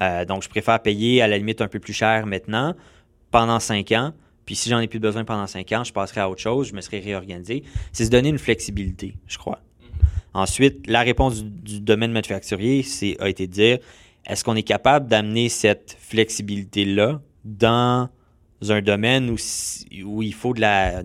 Euh, 0.00 0.24
donc, 0.24 0.42
je 0.42 0.48
préfère 0.48 0.80
payer 0.80 1.22
à 1.22 1.28
la 1.28 1.38
limite 1.38 1.60
un 1.60 1.68
peu 1.68 1.80
plus 1.80 1.92
cher 1.92 2.26
maintenant, 2.26 2.74
pendant 3.30 3.60
cinq 3.60 3.92
ans, 3.92 4.12
puis 4.46 4.54
si 4.54 4.70
j'en 4.70 4.78
ai 4.78 4.88
plus 4.88 5.00
besoin 5.00 5.24
pendant 5.24 5.46
cinq 5.46 5.72
ans, 5.72 5.84
je 5.84 5.92
passerai 5.92 6.20
à 6.20 6.30
autre 6.30 6.40
chose, 6.40 6.68
je 6.68 6.74
me 6.74 6.80
serai 6.80 7.00
réorganisé. 7.00 7.64
C'est 7.92 8.06
se 8.06 8.10
donner 8.10 8.30
une 8.30 8.38
flexibilité, 8.38 9.16
je 9.26 9.36
crois. 9.36 9.60
Ensuite, 10.34 10.86
la 10.86 11.00
réponse 11.00 11.44
du, 11.44 11.80
domaine 11.80 12.12
manufacturier 12.12 12.84
a 13.18 13.28
été 13.28 13.46
de 13.46 13.52
dire 13.52 13.78
est-ce 14.26 14.44
qu'on 14.44 14.56
est 14.56 14.62
capable 14.62 15.08
d'amener 15.08 15.48
cette 15.48 15.96
flexibilité-là 15.98 17.20
dans 17.44 18.08
un 18.68 18.82
domaine 18.82 19.30
où, 19.30 19.36
où, 20.04 20.22
il 20.22 20.34
faut 20.34 20.52
de 20.52 20.60
la, 20.60 21.02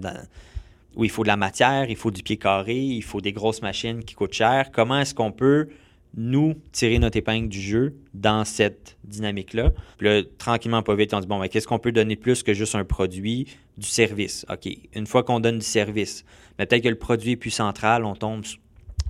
où 0.96 1.04
il 1.04 1.10
faut 1.10 1.24
de 1.24 1.28
la 1.28 1.38
matière, 1.38 1.90
il 1.90 1.96
faut 1.96 2.12
du 2.12 2.22
pied 2.22 2.38
carré, 2.38 2.78
il 2.78 3.04
faut 3.04 3.22
des 3.22 3.32
grosses 3.32 3.62
machines 3.62 4.04
qui 4.04 4.16
coûtent 4.16 4.34
cher? 4.34 4.72
Comment 4.72 5.00
est-ce 5.00 5.16
qu'on 5.16 5.32
peut, 5.32 5.70
nous, 6.16 6.56
tirer 6.72 7.00
notre 7.00 7.18
épingle 7.18 7.50
du 7.50 7.60
jeu 7.60 7.96
dans 8.14 8.46
cette 8.46 8.98
dynamique-là? 9.04 9.72
Puis 9.98 10.28
tranquillement, 10.38 10.84
pas 10.84 10.96
vite, 10.96 11.14
on 11.14 11.20
dit, 11.20 11.28
bon, 11.28 11.40
mais 11.40 11.50
qu'est-ce 11.50 11.68
qu'on 11.68 11.80
peut 11.80 11.92
donner 11.92 12.16
plus 12.16 12.44
que 12.44 12.54
juste 12.54 12.76
un 12.76 12.84
produit, 12.86 13.48
du 13.78 13.88
service? 13.88 14.46
OK, 14.50 14.70
une 14.94 15.08
fois 15.08 15.24
qu'on 15.24 15.40
donne 15.40 15.60
du 15.60 15.66
service, 15.66 16.24
mais 16.60 16.66
peut-être 16.66 16.84
que 16.84 16.90
le 16.90 16.98
produit 16.98 17.32
est 17.32 17.38
plus 17.38 17.52
central, 17.52 18.06
on 18.06 18.16
tombe 18.16 18.44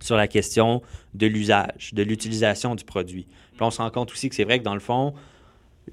sur 0.04 0.18
la 0.18 0.28
question 0.28 0.82
de 1.14 1.28
l'usage, 1.28 1.94
de 1.94 2.04
l'utilisation 2.04 2.76
du 2.76 2.84
produit. 2.84 3.26
On 3.60 3.72
se 3.72 3.82
rend 3.82 3.90
compte 3.90 4.12
aussi 4.12 4.28
que 4.28 4.36
c'est 4.36 4.44
vrai 4.44 4.60
que 4.60 4.64
dans 4.64 4.74
le 4.74 4.82
fond, 4.82 5.14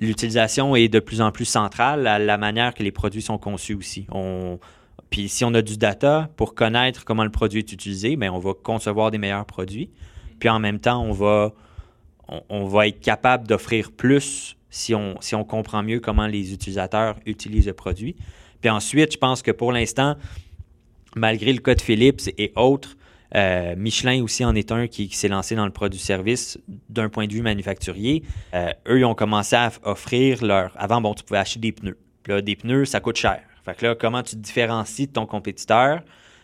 l'utilisation 0.00 0.74
est 0.74 0.88
de 0.88 0.98
plus 0.98 1.20
en 1.20 1.30
plus 1.30 1.44
centrale 1.44 2.06
à 2.08 2.18
la 2.18 2.36
manière 2.36 2.74
que 2.74 2.82
les 2.82 2.90
produits 2.90 3.22
sont 3.22 3.38
conçus 3.38 3.74
aussi. 3.74 4.06
Puis 5.10 5.28
si 5.28 5.44
on 5.44 5.54
a 5.54 5.62
du 5.62 5.76
data 5.76 6.28
pour 6.36 6.54
connaître 6.54 7.04
comment 7.04 7.22
le 7.22 7.30
produit 7.30 7.60
est 7.60 7.72
utilisé, 7.72 8.16
bien, 8.16 8.32
on 8.32 8.40
va 8.40 8.52
concevoir 8.54 9.12
des 9.12 9.18
meilleurs 9.18 9.46
produits. 9.46 9.90
Puis 10.40 10.48
en 10.48 10.58
même 10.58 10.80
temps, 10.80 11.00
on 11.00 11.12
va, 11.12 11.52
on, 12.48 12.66
va 12.66 12.88
être 12.88 13.00
capable 13.00 13.46
d'offrir 13.46 13.92
plus 13.92 14.56
si 14.70 14.94
on, 14.94 15.20
si 15.20 15.36
on 15.36 15.44
comprend 15.44 15.84
mieux 15.84 16.00
comment 16.00 16.26
les 16.26 16.52
utilisateurs 16.52 17.16
utilisent 17.26 17.66
le 17.66 17.74
produit. 17.74 18.16
Puis 18.60 18.70
ensuite, 18.70 19.12
je 19.12 19.18
pense 19.18 19.42
que 19.42 19.52
pour 19.52 19.70
l'instant, 19.70 20.16
malgré 21.14 21.52
le 21.52 21.60
code 21.60 21.80
Philips 21.80 22.30
et 22.36 22.52
autres, 22.56 22.96
euh, 23.34 23.74
Michelin 23.76 24.22
aussi 24.22 24.44
en 24.44 24.54
est 24.54 24.72
un 24.72 24.86
qui, 24.86 25.08
s'est 25.10 25.28
lancé 25.28 25.54
dans 25.54 25.66
le 25.66 25.72
produit-service 25.72 26.58
d'un 26.88 27.08
point 27.08 27.26
de 27.26 27.32
vue 27.32 27.42
manufacturier. 27.42 28.22
Euh, 28.54 28.72
eux, 28.88 29.00
ils 29.00 29.04
ont 29.04 29.14
commencé 29.14 29.56
à 29.56 29.70
offrir 29.84 30.44
leur. 30.44 30.72
Avant, 30.76 31.00
bon, 31.00 31.14
tu 31.14 31.22
pouvais 31.24 31.38
acheter 31.38 31.60
des 31.60 31.72
pneus. 31.72 31.98
Là, 32.26 32.42
des 32.42 32.56
pneus, 32.56 32.86
ça 32.86 33.00
coûte 33.00 33.16
cher. 33.16 33.40
Fait 33.64 33.76
que 33.76 33.86
là, 33.86 33.94
comment 33.94 34.22
tu 34.22 34.36
te 34.36 34.40
différencies 34.40 35.06
de 35.06 35.12
ton 35.12 35.26
compétiteur? 35.26 36.00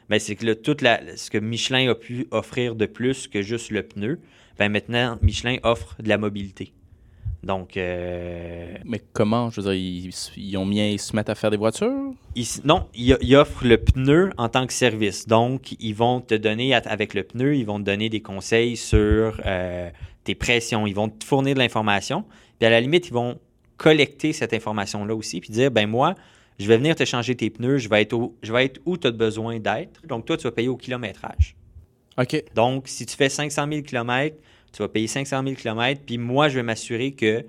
Ben, 0.09 0.21
c'est 0.21 0.37
que 0.37 0.47
là, 0.47 0.55
tout 0.55 0.77
ce 0.79 1.31
que 1.31 1.39
Michelin 1.39 1.91
a 1.91 1.95
pu 1.95 2.29
offrir 2.31 2.77
de 2.77 2.87
plus 2.87 3.27
que 3.27 3.43
juste 3.43 3.71
le 3.71 3.83
pneu, 3.83 4.21
ben 4.59 4.71
maintenant, 4.71 5.19
Michelin 5.21 5.57
offre 5.65 5.97
de 6.01 6.09
la 6.09 6.19
mobilité. 6.19 6.73
Donc. 7.47 7.77
Euh, 7.77 8.75
Mais 8.85 9.01
comment? 9.13 9.51
Je 9.51 9.61
veux 9.61 9.73
dire, 9.73 10.11
ils, 10.37 10.57
ont 10.57 10.67
mis, 10.67 10.95
ils 10.95 10.99
se 10.99 11.15
mettent 11.17 11.31
à 11.31 11.35
faire 11.35 11.51
des 11.51 11.57
voitures? 11.57 12.13
Non, 12.65 12.89
ils, 12.95 13.37
offrent 13.37 13.65
le 13.65 13.79
pneu 13.79 14.31
en 14.37 14.49
tant 14.49 14.67
que 14.67 14.73
service. 14.73 15.27
Donc, 15.27 15.73
ils 15.81 15.95
vont 15.95 16.21
te 16.21 16.35
donner, 16.35 16.75
avec 16.75 17.15
le 17.15 17.23
pneu, 17.23 17.57
ils 17.57 17.65
vont 17.65 17.79
te 17.79 17.85
donner 17.85 18.09
des 18.09 18.21
conseils 18.21 18.77
sur 18.77 19.41
euh, 19.47 19.89
tes 20.25 20.35
pressions. 20.35 20.87
Ils 20.87 20.95
vont 20.95 21.09
te 21.09 21.25
fournir 21.25 21.55
de 21.55 21.61
l'information. 21.61 22.25
Puis 22.59 22.67
à 22.67 22.71
la 22.71 22.81
limite, 22.81 23.09
ils 23.09 23.15
vont 23.15 23.39
collecter 23.77 24.33
cette 24.33 24.53
information-là 24.53 25.15
aussi. 25.15 25.41
Puis 25.41 25.51
dire, 25.51 25.71
ben 25.71 25.89
moi, 25.89 26.15
je 26.59 26.67
vais 26.67 26.77
venir 26.77 26.97
te 26.97 27.05
changer 27.05 27.35
tes 27.37 27.49
pneus. 27.49 27.79
Je 27.79 27.89
vais 27.89 28.03
être 28.03 28.13
où, 28.13 28.35
je 28.43 28.53
vais 28.53 28.65
être 28.67 28.81
où 28.85 28.97
tu 28.97 29.07
as 29.07 29.13
besoin 29.13 29.59
d'être. 29.61 30.07
Donc, 30.07 30.27
toi, 30.27 30.37
tu 30.37 30.45
vas 30.45 30.53
payer 30.53 30.69
au 30.69 30.77
kilométrage. 30.77 31.55
OK. 32.19 32.43
Donc, 32.55 32.89
si 32.89 33.07
tu 33.07 33.15
fais 33.15 33.29
500 33.29 33.67
000 33.71 33.83
km, 33.83 34.37
tu 34.73 34.83
vas 34.83 34.89
payer 34.89 35.07
500 35.07 35.43
000 35.43 35.55
km, 35.55 36.01
puis 36.05 36.19
moi, 36.19 36.49
je 36.49 36.57
vais 36.57 36.63
m'assurer 36.63 37.13
que 37.13 37.45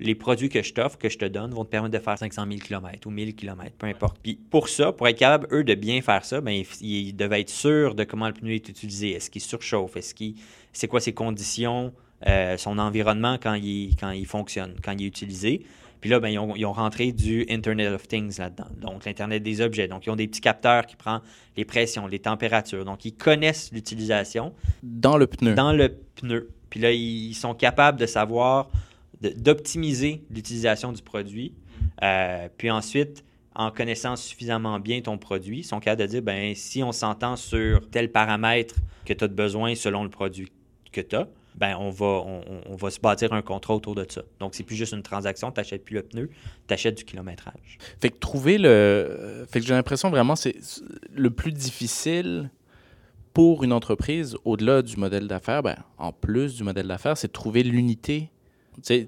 les 0.00 0.14
produits 0.14 0.48
que 0.48 0.62
je 0.62 0.72
t'offre, 0.72 0.98
que 0.98 1.08
je 1.08 1.18
te 1.18 1.24
donne, 1.26 1.52
vont 1.52 1.64
te 1.64 1.70
permettre 1.70 1.92
de 1.92 2.02
faire 2.02 2.18
500 2.18 2.46
000 2.46 2.58
km 2.58 3.06
ou 3.06 3.10
1000 3.10 3.34
km, 3.34 3.70
peu 3.78 3.86
importe. 3.86 4.18
Puis 4.22 4.38
pour 4.50 4.68
ça, 4.68 4.92
pour 4.92 5.06
être 5.06 5.18
capable, 5.18 5.46
eux, 5.52 5.62
de 5.62 5.74
bien 5.74 6.00
faire 6.00 6.24
ça, 6.24 6.40
ben, 6.40 6.62
ils, 6.80 7.14
devaient 7.14 7.42
être 7.42 7.50
sûrs 7.50 7.94
de 7.94 8.04
comment 8.04 8.26
le 8.26 8.32
pneu 8.32 8.52
est 8.52 8.68
utilisé. 8.68 9.12
Est-ce 9.12 9.30
qu'il 9.30 9.42
surchauffe? 9.42 9.96
Est-ce 9.96 10.14
qu'il, 10.14 10.34
c'est 10.72 10.88
quoi 10.88 11.00
ses 11.00 11.12
conditions, 11.12 11.92
euh, 12.26 12.56
son 12.56 12.78
environnement 12.78 13.36
quand 13.40 13.54
il, 13.54 13.94
quand 14.00 14.10
il 14.10 14.26
fonctionne, 14.26 14.74
quand 14.82 14.92
il 14.92 15.04
est 15.04 15.08
utilisé? 15.08 15.66
Puis 16.00 16.08
là, 16.08 16.18
ben, 16.18 16.28
ils, 16.28 16.66
ont, 16.66 16.72
rentré 16.72 17.12
du 17.12 17.44
Internet 17.50 17.92
of 17.92 18.08
Things 18.08 18.38
là-dedans, 18.38 18.68
donc 18.80 19.04
l'Internet 19.04 19.42
des 19.42 19.60
objets. 19.60 19.86
Donc, 19.86 20.06
ils 20.06 20.10
ont 20.10 20.16
des 20.16 20.28
petits 20.28 20.40
capteurs 20.40 20.86
qui 20.86 20.96
prennent 20.96 21.20
les 21.58 21.66
pressions, 21.66 22.06
les 22.06 22.20
températures. 22.20 22.86
Donc, 22.86 23.04
ils 23.04 23.12
connaissent 23.12 23.70
l'utilisation. 23.70 24.54
Dans 24.82 25.18
le 25.18 25.26
pneu. 25.26 25.54
Dans 25.54 25.72
le 25.72 25.94
pneu. 26.16 26.48
Puis 26.70 26.80
là, 26.80 26.92
ils 26.92 27.34
sont 27.34 27.54
capables 27.54 27.98
de 27.98 28.06
savoir, 28.06 28.70
d'optimiser 29.20 30.22
l'utilisation 30.30 30.92
du 30.92 31.02
produit. 31.02 31.52
Euh, 32.02 32.48
puis 32.56 32.70
ensuite, 32.70 33.24
en 33.54 33.70
connaissant 33.70 34.16
suffisamment 34.16 34.78
bien 34.78 35.00
ton 35.00 35.18
produit, 35.18 35.58
ils 35.58 35.64
sont 35.64 35.80
capables 35.80 36.02
de 36.02 36.06
dire, 36.06 36.22
ben 36.22 36.54
si 36.54 36.82
on 36.82 36.92
s'entend 36.92 37.36
sur 37.36 37.90
tel 37.90 38.10
paramètre 38.10 38.76
que 39.04 39.12
tu 39.12 39.24
as 39.24 39.28
besoin 39.28 39.74
selon 39.74 40.04
le 40.04 40.10
produit 40.10 40.52
que 40.92 41.00
tu 41.00 41.16
as, 41.16 41.28
ben 41.56 41.76
on 41.78 41.90
va, 41.90 42.24
on, 42.68 42.76
va 42.76 42.90
se 42.90 43.00
bâtir 43.00 43.32
un 43.32 43.42
contrat 43.42 43.74
autour 43.74 43.94
de 43.94 44.06
ça. 44.08 44.22
Donc, 44.38 44.54
c'est 44.54 44.62
plus 44.62 44.76
juste 44.76 44.92
une 44.92 45.02
transaction, 45.02 45.50
tu 45.50 45.60
n'achètes 45.60 45.84
plus 45.84 45.94
le 45.94 46.02
pneu, 46.02 46.30
tu 46.68 46.74
achètes 46.74 46.96
du 46.96 47.04
kilométrage. 47.04 47.78
Fait 48.00 48.10
que 48.10 48.18
trouver 48.18 48.56
le. 48.56 49.46
Fait 49.50 49.60
que 49.60 49.66
j'ai 49.66 49.74
l'impression 49.74 50.10
vraiment 50.10 50.36
c'est 50.36 50.56
le 51.12 51.30
plus 51.30 51.52
difficile 51.52 52.50
pour 53.32 53.64
une 53.64 53.72
entreprise, 53.72 54.36
au-delà 54.44 54.82
du 54.82 54.96
modèle 54.96 55.28
d'affaires, 55.28 55.62
ben, 55.62 55.76
en 55.98 56.12
plus 56.12 56.56
du 56.56 56.64
modèle 56.64 56.88
d'affaires, 56.88 57.16
c'est 57.16 57.28
de 57.28 57.32
trouver 57.32 57.62
l'unité. 57.62 58.30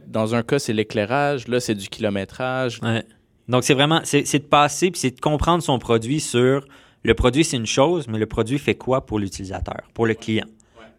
dans 0.07 0.35
un 0.35 0.43
cas, 0.43 0.59
c'est 0.59 0.73
l'éclairage, 0.73 1.49
là, 1.49 1.61
c'est 1.61 1.75
du 1.75 1.89
kilométrage. 1.89 2.81
Donc, 3.49 3.65
c'est 3.65 3.75
vraiment, 3.75 4.01
c'est 4.05 4.39
de 4.39 4.45
passer, 4.45 4.91
puis 4.91 5.01
c'est 5.01 5.17
de 5.17 5.21
comprendre 5.21 5.63
son 5.63 5.79
produit 5.79 6.21
sur 6.21 6.65
le 7.05 7.15
produit, 7.15 7.43
c'est 7.43 7.57
une 7.57 7.67
chose, 7.67 8.07
mais 8.07 8.19
le 8.19 8.27
produit 8.27 8.59
fait 8.59 8.77
quoi 8.77 9.05
pour 9.05 9.19
l'utilisateur, 9.19 9.83
pour 9.93 10.07
le 10.07 10.15
client? 10.15 10.47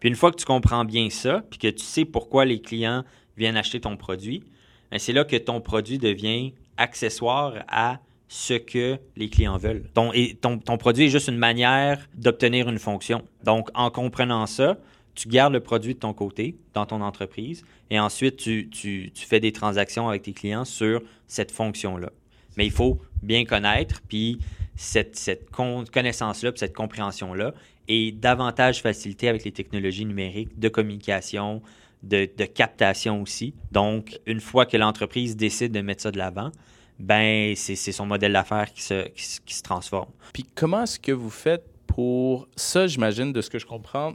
Puis 0.00 0.10
une 0.10 0.16
fois 0.16 0.30
que 0.30 0.36
tu 0.36 0.44
comprends 0.44 0.84
bien 0.84 1.08
ça, 1.08 1.42
puis 1.48 1.58
que 1.58 1.68
tu 1.68 1.82
sais 1.82 2.04
pourquoi 2.04 2.44
les 2.44 2.60
clients 2.60 3.04
viennent 3.38 3.56
acheter 3.56 3.80
ton 3.80 3.96
produit, 3.96 4.44
ben, 4.90 4.98
c'est 4.98 5.14
là 5.14 5.24
que 5.24 5.36
ton 5.36 5.62
produit 5.62 5.96
devient 5.96 6.52
accessoire 6.76 7.64
à 7.68 8.00
ce 8.28 8.54
que 8.54 8.98
les 9.16 9.28
clients 9.28 9.58
veulent. 9.58 9.84
Ton, 9.94 10.12
ton, 10.58 10.76
produit 10.76 11.04
est 11.04 11.08
juste 11.08 11.28
une 11.28 11.38
manière 11.38 12.08
d'obtenir 12.14 12.68
une 12.68 12.78
fonction. 12.78 13.22
Donc, 13.44 13.68
en 13.74 13.90
comprenant 13.90 14.46
ça, 14.46 14.78
tu 15.14 15.28
gardes 15.28 15.52
le 15.52 15.60
produit 15.60 15.94
de 15.94 16.00
ton 16.00 16.12
côté 16.12 16.56
dans 16.72 16.86
ton 16.86 17.00
entreprise 17.00 17.64
et 17.90 18.00
ensuite 18.00 18.36
tu, 18.36 19.12
fais 19.14 19.40
des 19.40 19.52
transactions 19.52 20.08
avec 20.08 20.22
tes 20.22 20.32
clients 20.32 20.64
sur 20.64 21.02
cette 21.26 21.52
fonction-là. 21.52 22.10
Mais 22.56 22.66
il 22.66 22.72
faut 22.72 23.00
bien 23.22 23.44
connaître, 23.44 24.00
puis 24.08 24.38
cette, 24.76 25.16
cette 25.16 25.50
connaissance-là, 25.50 26.52
puis 26.52 26.58
cette 26.58 26.74
compréhension-là 26.74 27.54
est 27.88 28.12
davantage 28.12 28.80
facilitée 28.82 29.28
avec 29.28 29.44
les 29.44 29.52
technologies 29.52 30.04
numériques 30.04 30.58
de 30.58 30.68
communication, 30.68 31.62
de, 32.02 32.26
captation 32.44 33.22
aussi. 33.22 33.54
Donc, 33.72 34.18
une 34.26 34.40
fois 34.40 34.66
que 34.66 34.76
l'entreprise 34.76 35.36
décide 35.36 35.72
de 35.72 35.80
mettre 35.80 36.02
ça 36.02 36.10
de 36.10 36.18
l'avant, 36.18 36.50
ben 36.98 37.54
c'est 37.56 37.76
son 37.76 38.06
modèle 38.06 38.32
d'affaires 38.32 38.72
qui 38.72 38.82
se, 38.82 39.08
qui, 39.08 39.54
se 39.54 39.62
transforme. 39.62 40.10
Puis 40.32 40.44
comment 40.54 40.82
est-ce 40.82 40.98
que 40.98 41.12
vous 41.12 41.30
faites 41.30 41.64
pour 41.86 42.48
ça, 42.56 42.86
j'imagine, 42.86 43.32
de 43.32 43.40
ce 43.40 43.50
que 43.50 43.58
je 43.58 43.66
comprends, 43.66 44.14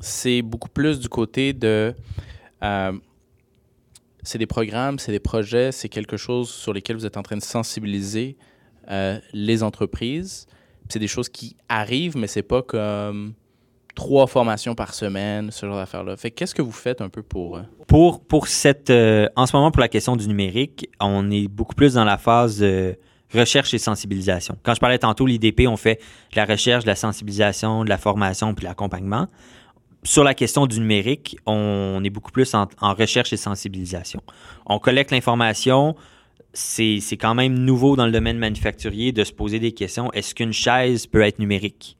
c'est 0.00 0.42
beaucoup 0.42 0.68
plus 0.68 0.98
du 0.98 1.08
côté 1.08 1.52
de... 1.52 1.94
Euh, 2.62 2.92
c'est 4.22 4.38
des 4.38 4.46
programmes, 4.46 4.98
c'est 4.98 5.12
des 5.12 5.20
projets, 5.20 5.72
c'est 5.72 5.88
quelque 5.88 6.16
chose 6.16 6.48
sur 6.48 6.72
lesquels 6.72 6.96
vous 6.96 7.06
êtes 7.06 7.16
en 7.16 7.22
train 7.22 7.36
de 7.36 7.42
sensibiliser 7.42 8.36
euh, 8.88 9.18
les 9.32 9.62
entreprises. 9.62 10.46
C'est 10.88 10.98
des 10.98 11.08
choses 11.08 11.28
qui 11.28 11.56
arrivent, 11.68 12.16
mais 12.16 12.28
c'est 12.28 12.42
pas 12.42 12.62
comme 12.62 13.34
trois 13.94 14.26
formations 14.26 14.74
par 14.74 14.94
semaine, 14.94 15.50
ce 15.50 15.66
genre 15.66 15.76
d'affaires-là. 15.76 16.16
Fait 16.16 16.30
qu'est-ce 16.30 16.54
que 16.54 16.62
vous 16.62 16.72
faites 16.72 17.00
un 17.00 17.08
peu 17.08 17.22
pour... 17.22 17.56
Euh? 17.56 17.62
Pour, 17.86 18.24
pour 18.24 18.48
cette... 18.48 18.90
Euh, 18.90 19.28
en 19.36 19.46
ce 19.46 19.56
moment, 19.56 19.70
pour 19.70 19.80
la 19.80 19.88
question 19.88 20.16
du 20.16 20.28
numérique, 20.28 20.88
on 21.00 21.30
est 21.30 21.48
beaucoup 21.48 21.74
plus 21.74 21.94
dans 21.94 22.04
la 22.04 22.18
phase 22.18 22.58
de 22.58 22.96
recherche 23.34 23.72
et 23.74 23.78
sensibilisation. 23.78 24.56
Quand 24.62 24.74
je 24.74 24.80
parlais 24.80 24.98
tantôt, 24.98 25.26
l'IDP, 25.26 25.66
on 25.66 25.76
fait 25.76 26.00
de 26.32 26.36
la 26.36 26.44
recherche, 26.44 26.84
de 26.84 26.88
la 26.88 26.96
sensibilisation, 26.96 27.84
de 27.84 27.88
la 27.88 27.98
formation 27.98 28.54
puis 28.54 28.66
l'accompagnement. 28.66 29.28
Sur 30.04 30.24
la 30.24 30.34
question 30.34 30.66
du 30.66 30.80
numérique, 30.80 31.36
on 31.46 32.02
est 32.04 32.10
beaucoup 32.10 32.32
plus 32.32 32.54
en, 32.54 32.68
en 32.80 32.94
recherche 32.94 33.32
et 33.32 33.36
sensibilisation. 33.36 34.20
On 34.66 34.78
collecte 34.78 35.12
l'information, 35.12 35.94
c'est 36.52 37.00
quand 37.12 37.34
même 37.34 37.54
nouveau 37.54 37.96
dans 37.96 38.06
le 38.06 38.12
domaine 38.12 38.38
manufacturier 38.38 39.12
de 39.12 39.24
se 39.24 39.32
poser 39.32 39.58
des 39.58 39.72
questions. 39.72 40.12
Est-ce 40.12 40.34
qu'une 40.34 40.52
chaise 40.52 41.06
peut 41.06 41.22
être 41.22 41.38
numérique? 41.38 41.96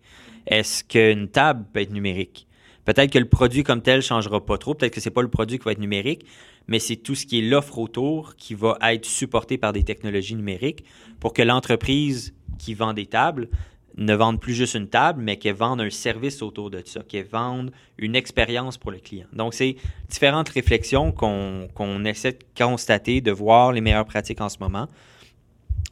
Est-ce 0.46 0.84
qu'une 0.84 1.28
table 1.28 1.64
peut 1.72 1.80
être 1.80 1.92
numérique? 1.92 2.46
Peut-être 2.84 3.12
que 3.12 3.18
le 3.18 3.28
produit 3.28 3.62
comme 3.62 3.80
tel 3.80 3.96
ne 3.96 4.00
changera 4.00 4.44
pas 4.44 4.58
trop. 4.58 4.74
Peut-être 4.74 4.94
que 4.94 5.00
ce 5.00 5.08
n'est 5.08 5.12
pas 5.14 5.22
le 5.22 5.28
produit 5.28 5.58
qui 5.58 5.64
va 5.64 5.72
être 5.72 5.78
numérique, 5.78 6.26
mais 6.66 6.78
c'est 6.78 6.96
tout 6.96 7.14
ce 7.14 7.26
qui 7.26 7.38
est 7.38 7.42
l'offre 7.42 7.78
autour 7.78 8.34
qui 8.36 8.54
va 8.54 8.76
être 8.82 9.06
supporté 9.06 9.56
par 9.56 9.72
des 9.72 9.84
technologies 9.84 10.34
numériques 10.34 10.84
pour 11.20 11.32
que 11.32 11.42
l'entreprise 11.42 12.34
qui 12.58 12.74
vend 12.74 12.92
des 12.92 13.06
tables 13.06 13.48
ne 13.96 14.14
vendent 14.14 14.40
plus 14.40 14.54
juste 14.54 14.74
une 14.74 14.88
table, 14.88 15.22
mais 15.22 15.36
qu'elles 15.36 15.54
vendent 15.54 15.82
un 15.82 15.90
service 15.90 16.40
autour 16.42 16.70
de 16.70 16.82
ça, 16.84 17.02
qu'elles 17.02 17.26
vendent 17.26 17.70
une 17.98 18.16
expérience 18.16 18.78
pour 18.78 18.90
le 18.90 18.98
client. 18.98 19.26
Donc, 19.32 19.54
c'est 19.54 19.76
différentes 20.08 20.48
réflexions 20.48 21.12
qu'on 21.12 22.04
essaie 22.04 22.32
de 22.32 22.38
constater, 22.56 23.20
de 23.20 23.30
voir 23.30 23.72
les 23.72 23.82
meilleures 23.82 24.06
pratiques 24.06 24.40
en 24.40 24.48
ce 24.48 24.56
moment, 24.60 24.88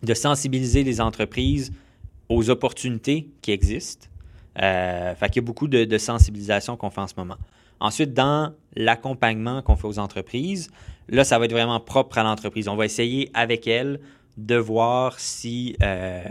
de 0.02 0.14
sensibiliser 0.14 0.82
les 0.82 1.00
entreprises 1.00 1.72
aux 2.30 2.48
opportunités 2.48 3.28
qui 3.42 3.52
existent. 3.52 4.06
Euh, 4.60 5.14
fait 5.14 5.26
qu'il 5.28 5.42
y 5.42 5.44
a 5.44 5.46
beaucoup 5.46 5.68
de, 5.68 5.84
de 5.84 5.98
sensibilisation 5.98 6.76
qu'on 6.76 6.90
fait 6.90 7.00
en 7.00 7.06
ce 7.06 7.14
moment. 7.16 7.36
Ensuite, 7.78 8.12
dans 8.12 8.52
l'accompagnement 8.76 9.62
qu'on 9.62 9.76
fait 9.76 9.86
aux 9.86 9.98
entreprises, 9.98 10.70
là, 11.08 11.24
ça 11.24 11.38
va 11.38 11.46
être 11.46 11.52
vraiment 11.52 11.80
propre 11.80 12.18
à 12.18 12.22
l'entreprise. 12.22 12.68
On 12.68 12.76
va 12.76 12.84
essayer 12.84 13.30
avec 13.32 13.66
elle 13.66 14.00
de 14.36 14.56
voir 14.56 15.18
si 15.18 15.76
euh, 15.82 16.22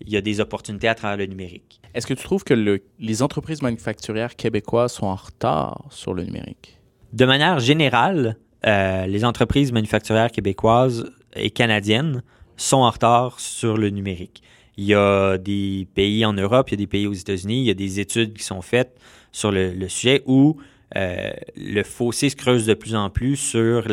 il 0.00 0.10
y 0.10 0.16
a 0.16 0.20
des 0.20 0.40
opportunités 0.40 0.88
à 0.88 0.94
travers 0.94 1.16
le 1.16 1.26
numérique. 1.26 1.80
Est-ce 1.94 2.06
que 2.06 2.14
tu 2.14 2.24
trouves 2.24 2.44
que 2.44 2.80
les 2.98 3.22
entreprises 3.22 3.62
manufacturières 3.62 4.36
québécoises 4.36 4.92
sont 4.92 5.06
en 5.06 5.14
retard 5.14 5.84
sur 5.90 6.12
le 6.12 6.24
numérique? 6.24 6.78
De 7.12 7.24
manière 7.24 7.60
générale, 7.60 8.36
euh, 8.66 9.06
les 9.06 9.24
entreprises 9.24 9.72
manufacturières 9.72 10.32
québécoises 10.32 11.10
et 11.36 11.50
canadiennes 11.50 12.22
sont 12.56 12.78
en 12.78 12.90
retard 12.90 13.38
sur 13.38 13.76
le 13.76 13.90
numérique. 13.90 14.42
Il 14.76 14.84
y 14.84 14.94
a 14.94 15.38
des 15.38 15.86
pays 15.94 16.24
en 16.24 16.32
Europe, 16.32 16.70
il 16.70 16.72
y 16.72 16.74
a 16.74 16.78
des 16.78 16.86
pays 16.86 17.06
aux 17.06 17.12
États-Unis, 17.12 17.60
il 17.60 17.66
y 17.66 17.70
a 17.70 17.74
des 17.74 18.00
études 18.00 18.34
qui 18.34 18.42
sont 18.42 18.62
faites 18.62 18.98
sur 19.32 19.52
le, 19.52 19.88
sujet 19.88 20.22
où 20.26 20.56
euh, 20.96 21.32
le 21.56 21.82
fossé 21.82 22.28
se 22.28 22.36
creuse 22.36 22.66
de 22.66 22.74
plus 22.74 22.94
en 22.94 23.10
plus 23.10 23.36
sur 23.36 23.86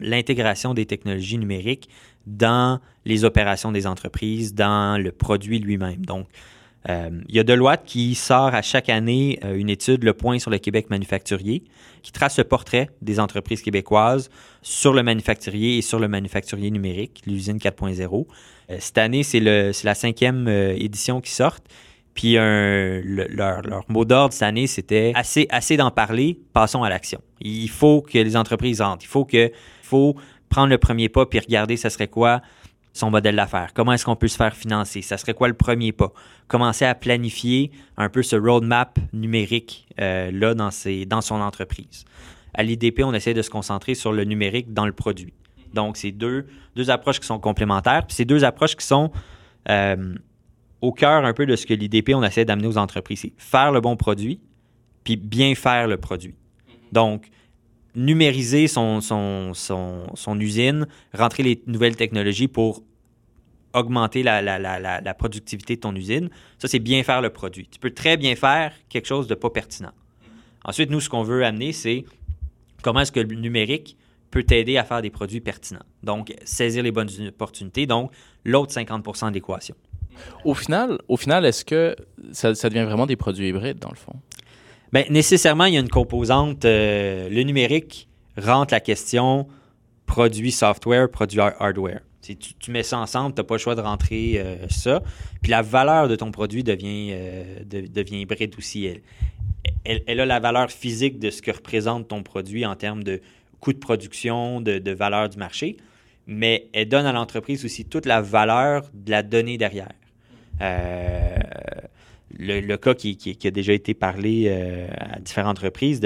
l'intégration 0.00 0.74
des 0.74 0.86
technologies 0.86 1.38
numériques 1.38 1.88
dans 2.26 2.80
les 3.04 3.24
opérations 3.24 3.72
des 3.72 3.86
entreprises, 3.86 4.54
dans 4.54 5.00
le 5.00 5.12
produit 5.12 5.60
lui-même. 5.60 6.04
Donc, 6.04 6.26
il 6.88 7.34
y 7.34 7.38
a 7.38 7.44
Deloitte 7.44 7.82
qui 7.84 8.14
sort 8.14 8.54
à 8.54 8.62
chaque 8.62 8.88
année 8.88 9.38
euh, 9.44 9.56
une 9.56 9.68
étude, 9.68 10.04
Le 10.04 10.12
Point 10.12 10.38
sur 10.38 10.50
le 10.50 10.58
Québec 10.58 10.88
manufacturier, 10.90 11.64
qui 12.02 12.12
trace 12.12 12.38
le 12.38 12.44
portrait 12.44 12.90
des 13.02 13.18
entreprises 13.18 13.62
québécoises 13.62 14.30
sur 14.62 14.92
le 14.92 15.02
manufacturier 15.02 15.78
et 15.78 15.82
sur 15.82 15.98
le 15.98 16.08
manufacturier 16.08 16.70
numérique, 16.70 17.22
l'usine 17.26 17.58
4.0. 17.58 18.26
Euh, 18.70 18.76
cette 18.78 18.98
année, 18.98 19.22
c'est 19.22 19.40
la 19.40 19.94
cinquième 19.94 20.48
édition 20.48 21.20
qui 21.20 21.32
sort. 21.32 21.58
Puis 22.14 22.34
leur, 22.34 23.84
mot 23.88 24.06
d'ordre 24.06 24.32
cette 24.32 24.42
année, 24.42 24.66
c'était 24.66 25.12
assez, 25.14 25.76
d'en 25.76 25.90
parler, 25.90 26.38
passons 26.54 26.82
à 26.82 26.88
l'action. 26.88 27.20
Il 27.40 27.68
faut 27.68 28.00
que 28.00 28.16
les 28.16 28.36
entreprises 28.36 28.80
rentrent. 28.80 29.04
Il 29.04 29.08
faut 29.08 29.26
que, 29.26 29.52
faut 29.82 30.16
prendre 30.48 30.68
le 30.68 30.78
premier 30.78 31.08
pas 31.08 31.26
puis 31.26 31.38
regarder 31.38 31.76
ce 31.76 31.88
serait 31.88 32.08
quoi 32.08 32.40
son 32.96 33.10
modèle 33.10 33.36
d'affaires? 33.36 33.72
Comment 33.74 33.92
est-ce 33.92 34.04
qu'on 34.04 34.16
peut 34.16 34.28
se 34.28 34.36
faire 34.36 34.54
financer? 34.54 35.02
Ça 35.02 35.18
serait 35.18 35.34
quoi 35.34 35.48
le 35.48 35.54
premier 35.54 35.92
pas? 35.92 36.12
Commencer 36.48 36.84
à 36.84 36.94
planifier 36.94 37.70
un 37.96 38.08
peu 38.08 38.22
ce 38.22 38.36
roadmap 38.36 38.98
numérique 39.12 39.86
euh, 40.00 40.30
là 40.32 40.54
dans, 40.54 40.70
son 41.20 41.40
entreprise. 41.40 42.04
À 42.54 42.62
l'IDP, 42.62 43.02
on 43.04 43.12
essaie 43.12 43.34
de 43.34 43.42
se 43.42 43.50
concentrer 43.50 43.94
sur 43.94 44.12
le 44.12 44.24
numérique 44.24 44.72
dans 44.72 44.86
le 44.86 44.92
produit. 44.92 45.34
Donc, 45.74 45.96
c'est 45.96 46.12
deux, 46.12 46.46
deux 46.74 46.90
approches 46.90 47.20
qui 47.20 47.26
sont 47.26 47.38
complémentaires. 47.38 48.06
Puis 48.06 48.16
c'est 48.16 48.24
deux 48.24 48.44
approches 48.44 48.76
qui 48.76 48.86
sont 48.86 49.10
euh, 49.68 50.14
au 50.80 50.92
cœur 50.92 51.24
un 51.24 51.32
peu 51.34 51.46
de 51.46 51.56
ce 51.56 51.66
que 51.66 51.74
l'IDP, 51.74 52.14
on 52.14 52.22
essaie 52.22 52.44
d'amener 52.44 52.68
aux 52.68 52.78
entreprises. 52.78 53.20
C'est 53.20 53.32
faire 53.36 53.72
le 53.72 53.80
bon 53.80 53.96
produit, 53.96 54.40
puis 55.04 55.16
bien 55.16 55.54
faire 55.54 55.88
le 55.88 55.98
produit. 55.98 56.34
Donc, 56.92 57.28
numériser 57.96 58.68
son, 58.68 59.00
usine, 60.38 60.86
rentrer 61.14 61.42
les 61.42 61.62
nouvelles 61.66 61.96
technologies 61.96 62.48
pour 62.48 62.82
augmenter 63.72 64.22
la, 64.22 64.40
la, 64.40 65.14
productivité 65.14 65.76
de 65.76 65.80
ton 65.80 65.94
usine. 65.94 66.30
Ça, 66.58 66.68
c'est 66.68 66.78
bien 66.78 67.02
faire 67.02 67.20
le 67.20 67.30
produit. 67.30 67.66
Tu 67.68 67.78
peux 67.78 67.90
très 67.90 68.16
bien 68.16 68.36
faire 68.36 68.72
quelque 68.88 69.06
chose 69.06 69.26
de 69.26 69.34
pas 69.34 69.50
pertinent. 69.50 69.92
Ensuite, 70.64 70.90
nous, 70.90 71.00
ce 71.00 71.08
qu'on 71.08 71.22
veut 71.22 71.44
amener, 71.44 71.72
c'est 71.72 72.04
comment 72.82 73.00
est-ce 73.00 73.12
que 73.12 73.20
le 73.20 73.34
numérique 73.34 73.96
peut 74.30 74.42
t'aider 74.42 74.76
à 74.76 74.84
faire 74.84 75.02
des 75.02 75.10
produits 75.10 75.40
pertinents. 75.40 75.84
Donc, 76.02 76.34
saisir 76.44 76.82
les 76.82 76.92
bonnes 76.92 77.08
opportunités. 77.28 77.86
Donc, 77.86 78.10
l'autre 78.44 78.72
50% 78.72 79.32
d'équation. 79.32 79.74
Au 80.44 80.54
final, 80.54 80.98
au 81.08 81.16
final 81.16 81.44
est-ce 81.44 81.64
que 81.64 81.94
ça, 82.32 82.52
devient 82.52 82.84
vraiment 82.84 83.06
des 83.06 83.16
produits 83.16 83.48
hybrides, 83.48 83.78
dans 83.78 83.90
le 83.90 83.96
fond? 83.96 84.14
Bien, 84.92 85.04
nécessairement, 85.10 85.64
il 85.64 85.74
y 85.74 85.76
a 85.76 85.80
une 85.80 85.88
composante. 85.88 86.64
Euh, 86.64 87.28
le 87.28 87.42
numérique 87.42 88.08
rentre 88.36 88.72
la 88.72 88.80
question 88.80 89.46
produit 90.06 90.52
software, 90.52 91.10
produit 91.10 91.40
hardware. 91.40 92.00
Si 92.22 92.36
tu, 92.36 92.70
mets 92.72 92.82
ça 92.82 92.98
ensemble, 92.98 93.34
tu 93.34 93.40
n'as 93.40 93.44
pas 93.44 93.54
le 93.54 93.58
choix 93.58 93.74
de 93.76 93.80
rentrer 93.80 94.34
euh, 94.36 94.68
ça. 94.68 95.00
Puis 95.42 95.50
la 95.50 95.62
valeur 95.62 96.08
de 96.08 96.16
ton 96.16 96.32
produit 96.32 96.64
devient, 96.64 97.10
euh, 97.12 97.62
devient 97.64 98.20
hybride 98.20 98.54
aussi. 98.58 98.86
Elle, 99.84 100.02
elle, 100.06 100.20
a 100.20 100.26
la 100.26 100.40
valeur 100.40 100.70
physique 100.70 101.20
de 101.20 101.30
ce 101.30 101.40
que 101.40 101.52
représente 101.52 102.08
ton 102.08 102.24
produit 102.24 102.66
en 102.66 102.74
termes 102.74 103.04
de 103.04 103.20
coût 103.60 103.72
de 103.72 103.78
production, 103.78 104.60
de, 104.60 104.78
de 104.78 104.90
valeur 104.90 105.28
du 105.28 105.38
marché, 105.38 105.76
mais 106.26 106.68
elle 106.72 106.88
donne 106.88 107.06
à 107.06 107.12
l'entreprise 107.12 107.64
aussi 107.64 107.84
toute 107.84 108.06
la 108.06 108.20
valeur 108.20 108.90
de 108.92 109.10
la 109.10 109.22
donnée 109.22 109.58
derrière. 109.58 109.92
Euh, 110.60 111.36
le, 112.38 112.76
cas 112.76 112.94
qui, 112.94 113.38
a 113.44 113.50
déjà 113.50 113.72
été 113.72 113.94
parlé 113.94 114.44
euh, 114.46 114.86
à 114.96 115.18
différentes 115.20 115.58
reprises, 115.58 116.00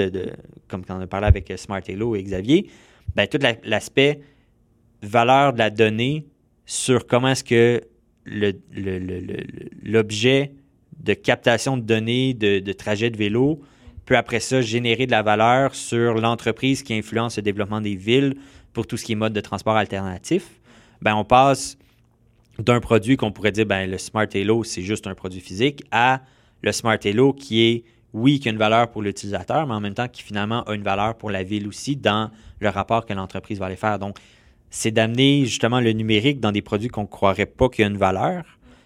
comme 0.67 0.85
quand 0.85 0.97
on 0.97 1.01
a 1.01 1.07
parlé 1.07 1.27
avec 1.27 1.51
Smart 1.57 1.81
Hello 1.85 2.15
et 2.15 2.23
Xavier, 2.23 2.69
ben, 3.15 3.27
tout 3.27 3.39
l'aspect 3.63 4.21
valeur 5.01 5.53
de 5.53 5.57
la 5.59 5.69
donnée 5.69 6.25
sur 6.65 7.07
comment 7.07 7.29
est-ce 7.29 7.43
que 7.43 7.81
l'objet 9.83 10.53
de 10.99 11.13
captation 11.13 11.77
de 11.77 11.81
données 11.81 12.33
de, 12.33 12.59
de 12.59 12.73
trajet 12.73 13.09
de 13.09 13.17
vélo 13.17 13.61
peut 14.05 14.15
après 14.15 14.39
ça 14.39 14.61
générer 14.61 15.05
de 15.05 15.11
la 15.11 15.23
valeur 15.23 15.73
sur 15.75 16.15
l'entreprise 16.15 16.83
qui 16.83 16.93
influence 16.93 17.37
le 17.37 17.43
développement 17.43 17.81
des 17.81 17.95
villes 17.95 18.35
pour 18.73 18.87
tout 18.87 18.97
ce 18.97 19.05
qui 19.05 19.13
est 19.13 19.15
mode 19.15 19.33
de 19.33 19.41
transport 19.41 19.75
alternatif. 19.75 20.47
Ben, 21.01 21.15
on 21.15 21.25
passe 21.25 21.77
d'un 22.59 22.79
produit 22.79 23.17
qu'on 23.17 23.31
pourrait 23.31 23.51
dire, 23.51 23.65
ben, 23.65 23.89
le 23.89 23.97
Smart 23.97 24.27
Halo, 24.33 24.63
c'est 24.63 24.81
juste 24.81 25.07
un 25.07 25.15
produit 25.15 25.39
physique, 25.39 25.83
à 25.91 26.21
le 26.61 26.71
Smart 26.71 26.97
Halo 27.03 27.33
qui 27.33 27.61
est, 27.61 27.83
oui, 28.13 28.39
qui 28.39 28.49
a 28.49 28.51
une 28.51 28.57
valeur 28.57 28.89
pour 28.91 29.01
l'utilisateur, 29.01 29.65
mais 29.67 29.73
en 29.73 29.79
même 29.79 29.93
temps 29.93 30.07
qui 30.07 30.21
finalement 30.21 30.63
a 30.63 30.73
une 30.73 30.83
valeur 30.83 31.15
pour 31.15 31.31
la 31.31 31.43
ville 31.43 31.67
aussi 31.67 31.95
dans 31.95 32.29
le 32.59 32.69
rapport 32.69 33.05
que 33.05 33.13
l'entreprise 33.13 33.59
va 33.59 33.67
aller 33.67 33.75
faire. 33.75 33.99
Donc, 33.99 34.17
c'est 34.69 34.91
d'amener 34.91 35.45
justement 35.45 35.79
le 35.79 35.91
numérique 35.91 36.39
dans 36.39 36.51
des 36.51 36.61
produits 36.61 36.89
qu'on 36.89 37.01
ne 37.01 37.07
croirait 37.07 37.45
pas 37.45 37.69
qu'il 37.69 37.83
y 37.83 37.85
a 37.85 37.89
une 37.89 37.97
valeur, 37.97 38.43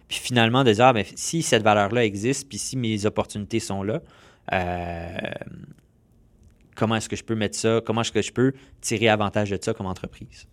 puis 0.08 0.20
finalement 0.20 0.64
de 0.64 0.72
dire, 0.72 0.86
ah, 0.86 0.94
ben, 0.94 1.06
si 1.16 1.42
cette 1.42 1.64
valeur-là 1.64 2.06
existe, 2.06 2.48
puis 2.48 2.58
si 2.58 2.78
mes 2.78 3.06
opportunités 3.06 3.60
sont 3.60 3.84
là, 3.84 4.02
euh, 4.54 5.18
comment 6.76 6.96
est-ce 6.96 7.10
que 7.10 7.16
je 7.16 7.24
peux 7.24 7.36
mettre 7.36 7.58
ça, 7.58 7.82
comment 7.84 8.02
est-ce 8.02 8.12
que 8.12 8.22
je 8.22 8.32
peux 8.32 8.54
tirer 8.82 9.10
avantage 9.10 9.50
de 9.50 9.58
ça 9.60 9.74
comme 9.74 9.88
entreprise? 9.88 10.48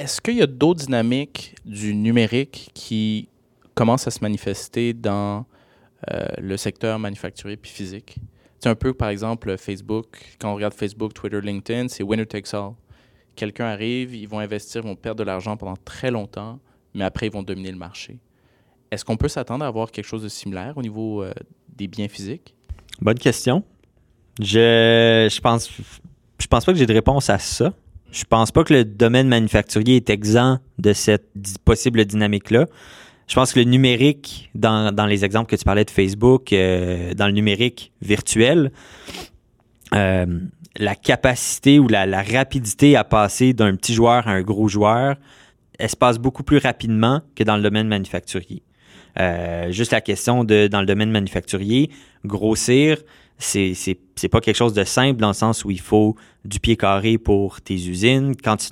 Est-ce 0.00 0.22
qu'il 0.22 0.36
y 0.36 0.42
a 0.42 0.46
d'autres 0.46 0.86
dynamiques 0.86 1.54
du 1.66 1.94
numérique 1.94 2.70
qui 2.72 3.28
commencent 3.74 4.06
à 4.06 4.10
se 4.10 4.20
manifester 4.22 4.94
dans 4.94 5.44
euh, 6.10 6.26
le 6.38 6.56
secteur 6.56 6.98
manufacturier 6.98 7.58
puis 7.58 7.70
physique? 7.70 8.16
C'est 8.60 8.70
un 8.70 8.74
peu, 8.74 8.94
par 8.94 9.10
exemple, 9.10 9.54
Facebook. 9.58 10.16
Quand 10.38 10.52
on 10.52 10.54
regarde 10.54 10.72
Facebook, 10.72 11.12
Twitter, 11.12 11.42
LinkedIn, 11.42 11.88
c'est 11.88 12.02
winner 12.02 12.24
takes 12.24 12.54
all. 12.54 12.72
Quelqu'un 13.36 13.66
arrive, 13.66 14.14
ils 14.14 14.26
vont 14.26 14.38
investir, 14.38 14.80
ils 14.82 14.88
vont 14.88 14.96
perdre 14.96 15.18
de 15.18 15.24
l'argent 15.24 15.58
pendant 15.58 15.76
très 15.84 16.10
longtemps, 16.10 16.60
mais 16.94 17.04
après, 17.04 17.26
ils 17.26 17.32
vont 17.32 17.42
dominer 17.42 17.70
le 17.70 17.76
marché. 17.76 18.20
Est-ce 18.90 19.04
qu'on 19.04 19.18
peut 19.18 19.28
s'attendre 19.28 19.66
à 19.66 19.68
avoir 19.68 19.90
quelque 19.90 20.06
chose 20.06 20.22
de 20.22 20.30
similaire 20.30 20.78
au 20.78 20.82
niveau 20.82 21.22
euh, 21.22 21.34
des 21.76 21.88
biens 21.88 22.08
physiques? 22.08 22.54
Bonne 23.02 23.18
question. 23.18 23.62
Je, 24.40 25.28
je 25.30 25.40
pense 25.42 25.70
je 26.38 26.46
pense 26.46 26.64
pas 26.64 26.72
que 26.72 26.78
j'ai 26.78 26.86
de 26.86 26.94
réponse 26.94 27.28
à 27.28 27.38
ça. 27.38 27.74
Je 28.12 28.24
pense 28.24 28.50
pas 28.50 28.64
que 28.64 28.74
le 28.74 28.84
domaine 28.84 29.28
manufacturier 29.28 29.96
est 29.96 30.10
exempt 30.10 30.58
de 30.78 30.92
cette 30.92 31.28
possible 31.64 32.04
dynamique-là. 32.04 32.66
Je 33.28 33.34
pense 33.34 33.52
que 33.52 33.60
le 33.60 33.64
numérique, 33.64 34.50
dans, 34.56 34.92
dans, 34.92 35.06
les 35.06 35.24
exemples 35.24 35.48
que 35.48 35.56
tu 35.56 35.64
parlais 35.64 35.84
de 35.84 35.90
Facebook, 35.90 36.52
euh, 36.52 37.14
dans 37.14 37.26
le 37.26 37.32
numérique 37.32 37.92
virtuel, 38.02 38.72
euh, 39.94 40.26
la 40.76 40.96
capacité 40.96 41.78
ou 41.78 41.86
la, 41.86 42.22
rapidité 42.22 42.96
à 42.96 43.04
passer 43.04 43.52
d'un 43.52 43.76
petit 43.76 43.94
joueur 43.94 44.26
à 44.26 44.32
un 44.32 44.42
gros 44.42 44.68
joueur, 44.68 45.16
elle 45.78 45.88
se 45.88 45.96
passe 45.96 46.18
beaucoup 46.18 46.42
plus 46.42 46.58
rapidement 46.58 47.22
que 47.36 47.44
dans 47.44 47.56
le 47.56 47.62
domaine 47.62 47.86
manufacturier. 47.86 48.62
Euh, 49.18 49.70
juste 49.70 49.92
la 49.92 50.00
question 50.00 50.42
de, 50.42 50.66
dans 50.66 50.80
le 50.80 50.86
domaine 50.86 51.10
manufacturier, 51.10 51.90
grossir, 52.24 52.98
c'est, 53.40 53.72
c'est, 53.74 54.28
pas 54.28 54.40
quelque 54.40 54.56
chose 54.56 54.74
de 54.74 54.84
simple 54.84 55.18
dans 55.18 55.28
le 55.28 55.34
sens 55.34 55.64
où 55.64 55.70
il 55.70 55.80
faut 55.80 56.14
du 56.44 56.60
pied 56.60 56.76
carré 56.76 57.16
pour 57.16 57.62
tes 57.62 57.74
usines. 57.74 58.36
Quand 58.36 58.56
tu, 58.58 58.68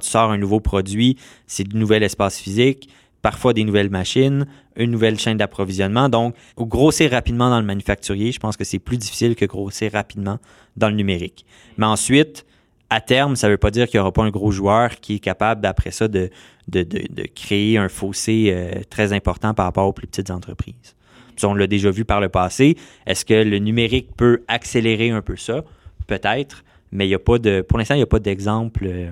sors 0.00 0.30
un 0.30 0.38
nouveau 0.38 0.58
produit, 0.58 1.18
c'est 1.46 1.64
du 1.64 1.76
nouvel 1.76 2.02
espace 2.02 2.38
physique, 2.38 2.88
parfois 3.20 3.52
des 3.52 3.62
nouvelles 3.62 3.90
machines, 3.90 4.46
une 4.74 4.90
nouvelle 4.90 5.18
chaîne 5.18 5.36
d'approvisionnement. 5.36 6.08
Donc, 6.08 6.34
grossir 6.56 7.10
rapidement 7.10 7.50
dans 7.50 7.60
le 7.60 7.66
manufacturier, 7.66 8.32
je 8.32 8.40
pense 8.40 8.56
que 8.56 8.64
c'est 8.64 8.78
plus 8.78 8.96
difficile 8.96 9.36
que 9.36 9.44
grossir 9.44 9.92
rapidement 9.92 10.38
dans 10.78 10.88
le 10.88 10.94
numérique. 10.94 11.44
Mais 11.76 11.86
ensuite, 11.86 12.46
à 12.88 13.02
terme, 13.02 13.36
ça 13.36 13.48
ne 13.48 13.52
veut 13.52 13.58
pas 13.58 13.70
dire 13.70 13.86
qu'il 13.86 13.98
n'y 13.98 14.02
aura 14.02 14.12
pas 14.12 14.22
un 14.22 14.30
gros 14.30 14.50
joueur 14.50 14.96
qui 15.00 15.16
est 15.16 15.18
capable, 15.18 15.60
d'après 15.60 15.90
ça, 15.90 16.08
de, 16.08 16.30
de, 16.68 16.84
de, 16.84 17.22
créer 17.34 17.76
un 17.76 17.90
fossé 17.90 18.48
euh, 18.50 18.80
très 18.88 19.12
important 19.12 19.52
par 19.52 19.66
rapport 19.66 19.86
aux 19.86 19.92
plus 19.92 20.06
petites 20.06 20.30
entreprises. 20.30 20.95
On 21.44 21.54
l'a 21.54 21.66
déjà 21.66 21.90
vu 21.90 22.04
par 22.04 22.20
le 22.20 22.28
passé. 22.28 22.76
Est-ce 23.06 23.24
que 23.24 23.34
le 23.34 23.58
numérique 23.58 24.14
peut 24.16 24.42
accélérer 24.48 25.10
un 25.10 25.22
peu 25.22 25.36
ça? 25.36 25.64
Peut-être, 26.06 26.64
mais 26.92 27.06
il 27.06 27.10
y 27.10 27.14
a 27.14 27.18
pas 27.18 27.38
de, 27.38 27.62
pour 27.62 27.78
l'instant, 27.78 27.94
il 27.94 27.98
n'y 27.98 28.04
a 28.04 28.06
pas 28.06 28.20
d'exemple 28.20 28.84
euh, 28.86 29.10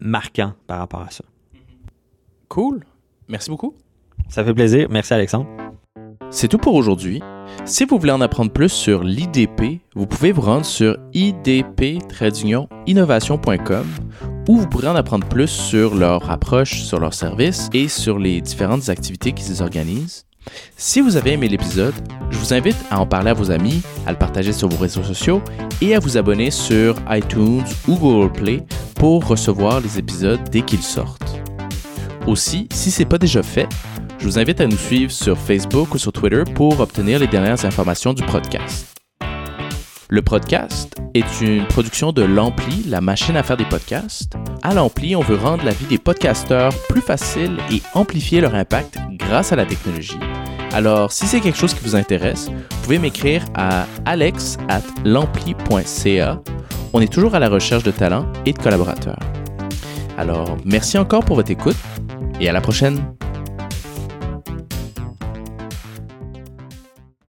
marquant 0.00 0.54
par 0.66 0.78
rapport 0.78 1.02
à 1.02 1.10
ça. 1.10 1.24
Cool. 2.48 2.84
Merci 3.28 3.50
beaucoup. 3.50 3.74
Ça 4.28 4.44
fait 4.44 4.54
plaisir. 4.54 4.88
Merci, 4.90 5.14
Alexandre. 5.14 5.48
C'est 6.30 6.48
tout 6.48 6.58
pour 6.58 6.74
aujourd'hui. 6.74 7.22
Si 7.64 7.86
vous 7.86 7.98
voulez 7.98 8.12
en 8.12 8.20
apprendre 8.20 8.52
plus 8.52 8.68
sur 8.68 9.02
l'IDP, 9.02 9.80
vous 9.94 10.06
pouvez 10.06 10.30
vous 10.32 10.42
rendre 10.42 10.66
sur 10.66 10.98
idp-innovation.com 11.14 13.86
où 14.48 14.56
vous 14.56 14.68
pourrez 14.68 14.88
en 14.88 14.96
apprendre 14.96 15.26
plus 15.28 15.48
sur 15.48 15.94
leur 15.94 16.30
approche, 16.30 16.82
sur 16.82 17.00
leurs 17.00 17.14
services 17.14 17.70
et 17.72 17.88
sur 17.88 18.18
les 18.18 18.42
différentes 18.42 18.88
activités 18.88 19.32
qu'ils 19.32 19.62
organisent. 19.62 20.27
Si 20.76 21.00
vous 21.00 21.16
avez 21.16 21.32
aimé 21.32 21.48
l'épisode, 21.48 21.94
je 22.30 22.38
vous 22.38 22.54
invite 22.54 22.76
à 22.90 23.00
en 23.00 23.06
parler 23.06 23.30
à 23.30 23.34
vos 23.34 23.50
amis, 23.50 23.82
à 24.06 24.12
le 24.12 24.18
partager 24.18 24.52
sur 24.52 24.68
vos 24.68 24.76
réseaux 24.76 25.02
sociaux 25.02 25.42
et 25.80 25.94
à 25.94 25.98
vous 25.98 26.16
abonner 26.16 26.50
sur 26.50 26.96
iTunes 27.10 27.64
ou 27.86 27.96
Google 27.96 28.32
Play 28.32 28.62
pour 28.94 29.26
recevoir 29.26 29.80
les 29.80 29.98
épisodes 29.98 30.40
dès 30.50 30.62
qu'ils 30.62 30.82
sortent. 30.82 31.40
Aussi, 32.26 32.68
si 32.72 32.90
ce 32.90 33.00
n'est 33.00 33.08
pas 33.08 33.18
déjà 33.18 33.42
fait, 33.42 33.68
je 34.18 34.24
vous 34.24 34.38
invite 34.38 34.60
à 34.60 34.66
nous 34.66 34.76
suivre 34.76 35.12
sur 35.12 35.38
Facebook 35.38 35.94
ou 35.94 35.98
sur 35.98 36.12
Twitter 36.12 36.42
pour 36.54 36.80
obtenir 36.80 37.18
les 37.18 37.26
dernières 37.26 37.64
informations 37.64 38.12
du 38.12 38.22
podcast. 38.24 38.88
Le 40.10 40.22
podcast 40.22 40.94
est 41.14 41.40
une 41.42 41.66
production 41.66 42.12
de 42.12 42.22
l'Ampli, 42.22 42.84
la 42.86 43.00
machine 43.00 43.36
à 43.36 43.42
faire 43.42 43.58
des 43.58 43.66
podcasts. 43.66 44.32
À 44.62 44.72
l'Ampli, 44.72 45.14
on 45.14 45.20
veut 45.20 45.36
rendre 45.36 45.64
la 45.64 45.72
vie 45.72 45.86
des 45.86 45.98
podcasteurs 45.98 46.72
plus 46.88 47.02
facile 47.02 47.58
et 47.70 47.82
amplifier 47.94 48.40
leur 48.40 48.54
impact 48.54 48.98
grâce 49.18 49.52
à 49.52 49.56
la 49.56 49.66
technologie. 49.66 50.18
Alors, 50.72 51.12
si 51.12 51.26
c'est 51.26 51.40
quelque 51.40 51.58
chose 51.58 51.74
qui 51.74 51.82
vous 51.82 51.96
intéresse, 51.96 52.48
vous 52.48 52.82
pouvez 52.82 52.98
m'écrire 52.98 53.44
à 53.54 53.86
alex 54.04 54.58
at 54.68 54.82
l'ampli.ca. 55.04 56.40
On 56.92 57.00
est 57.00 57.12
toujours 57.12 57.34
à 57.34 57.38
la 57.38 57.48
recherche 57.48 57.82
de 57.82 57.90
talents 57.90 58.26
et 58.44 58.52
de 58.52 58.58
collaborateurs. 58.58 59.18
Alors, 60.16 60.56
merci 60.64 60.98
encore 60.98 61.24
pour 61.24 61.36
votre 61.36 61.50
écoute 61.50 61.76
et 62.40 62.48
à 62.48 62.52
la 62.52 62.60
prochaine. 62.60 63.00